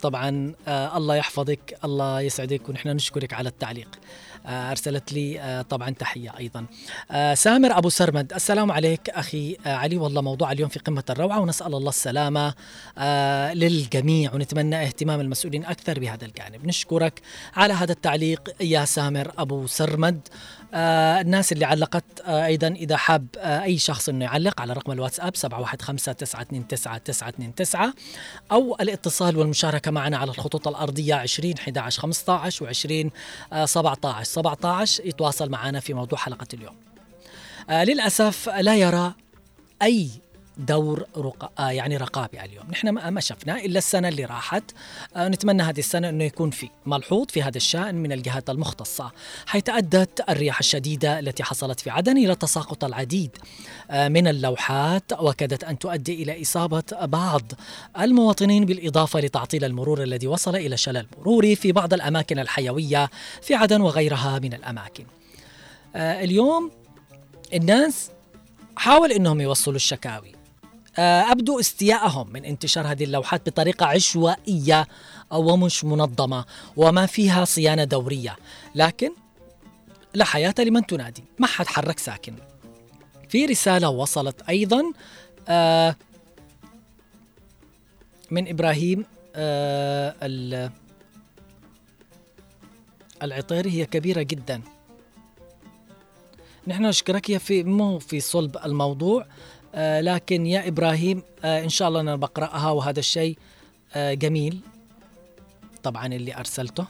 [0.03, 3.89] طبعا آه الله يحفظك الله يسعدك ونحن نشكرك على التعليق.
[4.47, 6.67] آه أرسلت لي آه طبعا تحية أيضا.
[7.35, 11.89] سامر أبو سرمد السلام عليك أخي علي والله موضوع اليوم في قمة الروعة ونسأل الله
[11.89, 12.55] السلامة
[13.55, 16.67] للجميع ونتمنى اهتمام المسؤولين أكثر بهذا الجانب.
[16.67, 17.21] نشكرك
[17.57, 20.29] على هذا التعليق يا سامر أبو سرمد.
[20.75, 24.93] آه الناس اللي علقت آه أيضا إذا حاب آه أي شخص أنه يعلق على رقم
[24.93, 27.93] الواتساب 715
[28.53, 33.11] أو الاتصال والمشاركة معنا على الخطوط الأرضية 20 11 15 و 20
[33.53, 36.75] آه 17 17 يتواصل معنا في موضوع حلقة اليوم.
[37.71, 39.13] آه للأسف لا يرى
[39.83, 40.09] أي
[40.59, 41.53] دور رق...
[41.61, 42.65] آه يعني رقابي اليوم.
[42.71, 44.65] نحن ما ما شفنا إلا السنة اللي راحت.
[45.17, 49.13] آه نتمنى هذه السنة أنه يكون في ملحوظ في هذا الشأن من الجهات المختصة
[49.47, 53.37] حيث أدت الرياح الشديدة التي حصلت في عدن إلى تساقط العديد
[53.91, 57.43] آه من اللوحات وكادت أن تؤدي إلى إصابة بعض
[58.01, 63.11] المواطنين بالإضافة لتعطيل المرور الذي وصل إلى شلل مروري في بعض الأماكن الحيوية
[63.43, 65.05] في عدن وغيرها من الأماكن.
[65.97, 66.71] اليوم
[67.55, 68.11] الناس
[68.77, 70.38] حاول إنهم يوصلوا الشكاوي.
[70.99, 74.87] آه، ابدوا استيائهم من انتشار هذه اللوحات بطريقة عشوائية
[75.31, 76.45] ومش منظمة
[76.77, 78.37] وما فيها صيانة دورية.
[78.75, 79.11] لكن
[80.15, 81.25] لا حياة لمن تنادي.
[81.39, 82.35] ما حد حرك ساكن.
[83.29, 84.83] في رسالة وصلت أيضا
[85.49, 85.97] آه،
[88.31, 89.05] من إبراهيم
[89.37, 90.71] آه، ال-
[93.23, 93.71] العطيري.
[93.71, 94.63] هي كبيرة جدا.
[96.67, 97.37] نحن نشكرك.
[97.37, 99.27] في مو في صلب الموضوع.
[100.01, 103.39] لكن يا إبراهيم آه إن شاء الله أنا بقرأها وهذا الشيء
[103.95, 104.61] آه جميل.
[105.83, 106.85] طبعا اللي أرسلته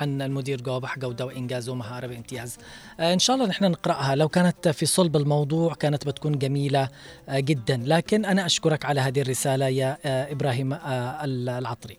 [0.00, 2.58] عن المدير جوبح جودة وإنجاز ومهارة بامتياز
[3.00, 4.14] آه إن شاء الله نحن نقرأها.
[4.14, 6.88] لو كانت في صلب الموضوع كانت بتكون جميلة
[7.28, 7.82] آه جدا.
[7.86, 11.98] لكن أنا أشكرك على هذه الرسالة يا آه إبراهيم آه العطري.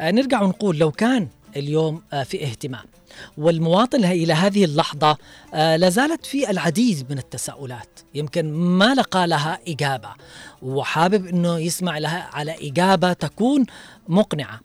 [0.00, 2.84] آه نرجع ونقول لو كان اليوم آه في اهتمام
[3.38, 5.16] والمواطن إلى هذه اللحظة
[5.54, 10.08] آه لازالت في العديد من التساؤلات يمكن ما لقى لها إجابة
[10.62, 13.66] وحابب أنه يسمع لها على إجابة تكون
[14.08, 14.60] مقنعة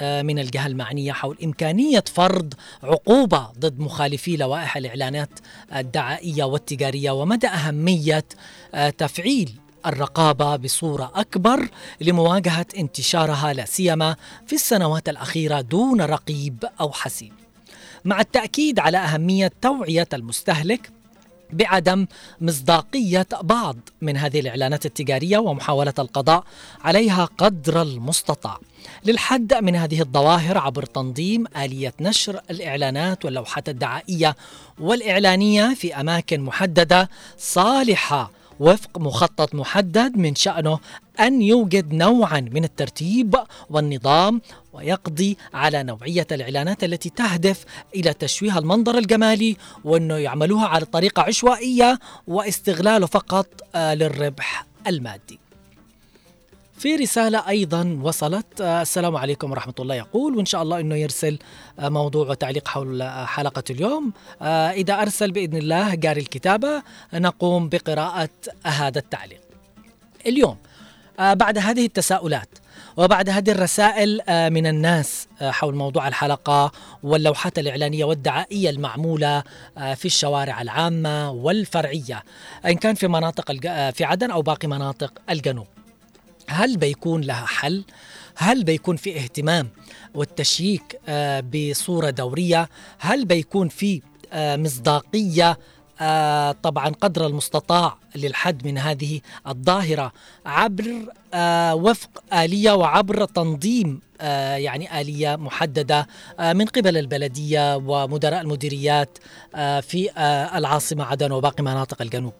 [0.00, 5.30] آه من الجهة المعنية حول إمكانية فرض عقوبة ضد مخالفي لوائح الإعلانات
[5.76, 8.24] الدعائية والتجارية ومدى أهمية
[8.74, 9.52] آه تفعيل
[9.86, 11.68] الرقابة بصورة أكبر
[12.00, 14.16] لمواجهة انتشارها لا سيما
[14.46, 17.32] في السنوات الأخيرة دون رقيب أو حسيب.
[18.04, 20.90] مع التأكيد على أهمية توعية المستهلك
[21.52, 22.06] بعدم
[22.40, 26.44] مصداقية بعض من هذه الإعلانات التجارية ومحاولة القضاء
[26.84, 28.58] عليها قدر المستطاع.
[29.04, 34.36] للحد من هذه الظواهر عبر تنظيم آلية نشر الإعلانات واللوحات الدعائية
[34.78, 38.30] والإعلانية في أماكن محددة صالحة
[38.60, 40.78] وفق مخطط محدد من شأنه
[41.20, 43.36] أن يوجد نوعا من الترتيب
[43.70, 44.40] والنظام
[44.72, 51.98] ويقضي على نوعية الإعلانات التي تهدف إلى تشويه المنظر الجمالي وأنه يعملوها على طريقة عشوائية
[52.26, 55.38] واستغلاله فقط آه للربح المادي.
[56.78, 58.60] في رسالة أيضا وصلت.
[58.60, 59.94] آه السلام عليكم ورحمة الله.
[59.94, 61.38] يقول وإن شاء الله أنه يرسل
[61.78, 64.12] آه موضوع وتعليق حول آه حلقة اليوم.
[64.42, 66.82] إذا أرسل بإذن الله جاري الكتابة.
[67.14, 68.28] نقوم بقراءة
[68.64, 69.40] هذا التعليق
[70.26, 70.56] اليوم.
[71.18, 72.48] بعد هذه التساؤلات
[72.96, 74.20] وبعد هذه الرسائل
[74.50, 76.72] من الناس حول موضوع الحلقة
[77.02, 79.42] واللوحات الإعلانية والدعائية المعمولة
[79.76, 82.24] في الشوارع العامة والفرعية
[82.66, 83.52] إن كان في مناطق
[83.90, 85.66] في عدن أو باقي مناطق الجنوب.
[86.48, 87.84] هل بيكون لها حل؟
[88.36, 89.68] هل بيكون في اهتمام
[90.14, 91.00] والتشييك
[91.54, 92.68] بصورة دورية؟
[92.98, 95.58] هل بيكون في آه، مصداقية
[96.00, 100.12] آه، طبعا قدر المستطاع للحد من هذه الظاهرة
[100.46, 106.06] عبر آه، وفق آلية وعبر تنظيم آه، يعني آلية محددة
[106.40, 109.18] آه، من قبل البلدية ومدراء المديريات
[109.54, 112.32] آه، في آه، العاصمة عدن وباقي مناطق الجنوب.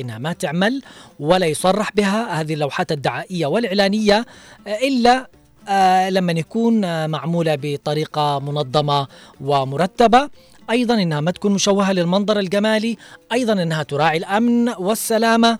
[0.00, 0.82] إنها ما تعمل
[1.20, 4.26] ولا يصرح بها هذه اللوحات الدعائية والإعلانية
[4.66, 5.28] آه، إلا
[5.68, 9.06] آه، لما يكون آه، معمولة بطريقة منظمة
[9.40, 10.30] ومرتبة.
[10.70, 12.96] أيضا إنها ما تكون مشوهة للمنظر الجمالي.
[13.32, 15.58] أيضا إنها تراعي الأمن والسلامة.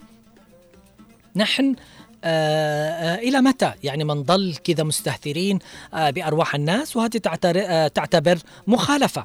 [1.36, 1.74] نحن
[2.24, 5.58] آه إلى متى؟ يعني منضل كذا مستهترين
[5.94, 7.18] آه بأرواح الناس وهذه
[7.94, 9.24] تعتبر مخالفة.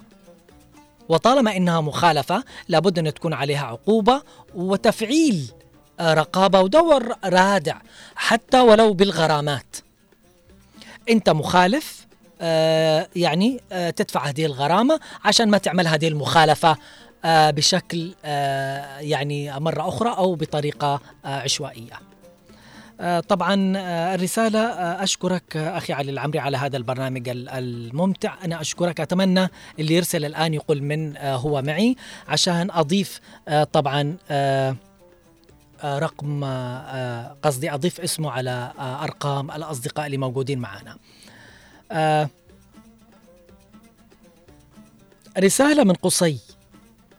[1.10, 4.22] وطالما إنها مخالفة لابد أن تكون عليها عقوبة
[4.56, 5.52] وتفعيل
[6.00, 7.78] آه رقابة ودور رادع
[8.16, 9.76] حتى ولو بالغرامات
[11.10, 12.08] أنت مخالف
[12.42, 16.78] آه يعني آه تدفع هذه الغرامة عشان ما تعمل هذه المخالفة
[17.26, 18.14] بشكل
[19.00, 22.13] يعني مرة أخرى أو بطريقة عشوائية.
[23.04, 28.34] آه طبعا آه الرسالة آه أشكرك آه أخي علي العمري على هذا البرنامج ال- الممتع.
[28.46, 29.48] أنا أشكرك أتمنى
[29.80, 31.96] اللي يرسل الآن يقول من هو معي.
[32.28, 34.18] عشان أضيف آه طبعا
[35.86, 36.44] رقم
[37.44, 40.98] قصدي أضيف اسمه على أرقام الأصدقاء اللي موجودين معنا.
[45.40, 46.40] رسالة من قصي.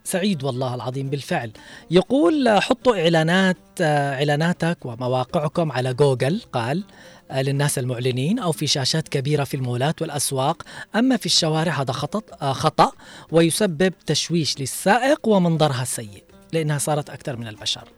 [0.05, 1.51] سعيد والله العظيم بالفعل.
[1.91, 6.43] يقول حطوا إعلانات آه، إعلاناتك ومواقعكم على جوجل.
[6.53, 6.85] قال
[7.33, 10.63] للناس المعلنين أو في شاشات كبيرة في المولات والأسواق.
[10.95, 12.93] أما في الشوارع هذا خطأ آه، خطأ
[13.33, 16.25] ويسبب تشويش للسائق ومنظرها السيء.
[16.53, 17.89] لأنها صارت أكثر من البشر.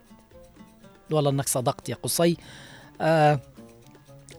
[1.11, 2.37] والله إنك صدقت يا قصي.
[3.01, 3.41] آه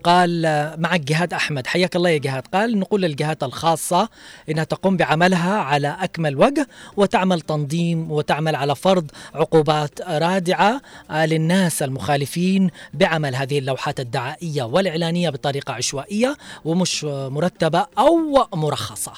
[0.03, 0.41] قال
[0.77, 4.09] معك جهاد أحمد حياك الله يا جهاد قال نقول للجهات الخاصة
[4.49, 6.67] إنها تقوم بعملها على أكمل وجه
[6.97, 10.81] وتعمل تنظيم وتعمل على فرض عقوبات رادعة
[11.11, 19.13] آه، للناس المخالفين بعمل هذه اللوحات الدعائية والإعلانية بطريقة عشوائية ومش مرتبة أو مرخصة.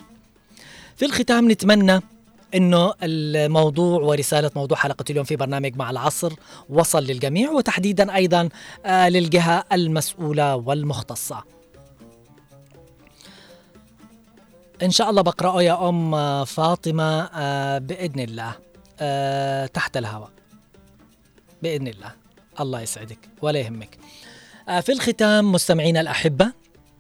[0.98, 2.02] في الختام نتمنى
[2.56, 6.34] إنه الموضوع ورسالة موضوع حلقة اليوم في برنامج مع العصر
[6.70, 8.50] وصل للجميع وتحديدا أيضا
[8.86, 11.44] آه، للجهة المسؤولة والمختصة.
[14.84, 18.56] إن شاء الله بقرأه يا أم فاطمة آه، بإذن الله
[19.00, 20.32] آه، تحت الهواء.
[21.64, 22.12] بإذن الله.
[22.60, 23.98] الله يسعدك ولا يهمك.
[24.82, 26.59] في الختام مستمعينا الأحبة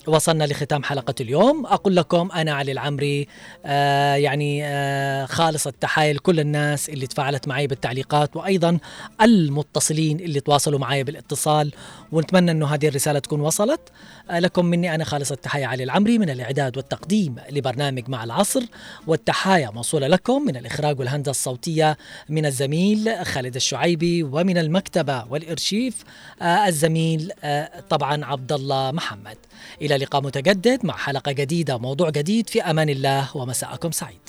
[0.09, 1.65] وصلنا لختام حلقة اليوم.
[1.65, 3.27] أقول لكم أنا علي العمري
[3.65, 8.79] آه يعني آه خالص التحايا لكل الناس اللي تفاعلت معي بالتعليقات وأيضا
[9.21, 11.71] المتصلين اللي تواصلوا معي بالاتصال
[12.11, 13.81] ونتمنى أنه هذه الرسالة تكون وصلت.
[14.31, 18.61] لكم مني أنا خالص التحايا علي العمري من الإعداد والتقديم لبرنامج مع العصر
[19.07, 21.97] والتحايا موصولة لكم من الإخراج والهندسة الصوتية
[22.29, 26.03] من الزميل خالد الشعيبي ومن المكتبة والإرشيف
[26.41, 29.37] آه الزميل آه طبعا عبد الله محمد.
[29.81, 34.19] إلى لقاء متجدد مع حلقة جديدة موضوع جديد في أمان الله ومساءكم سعيد.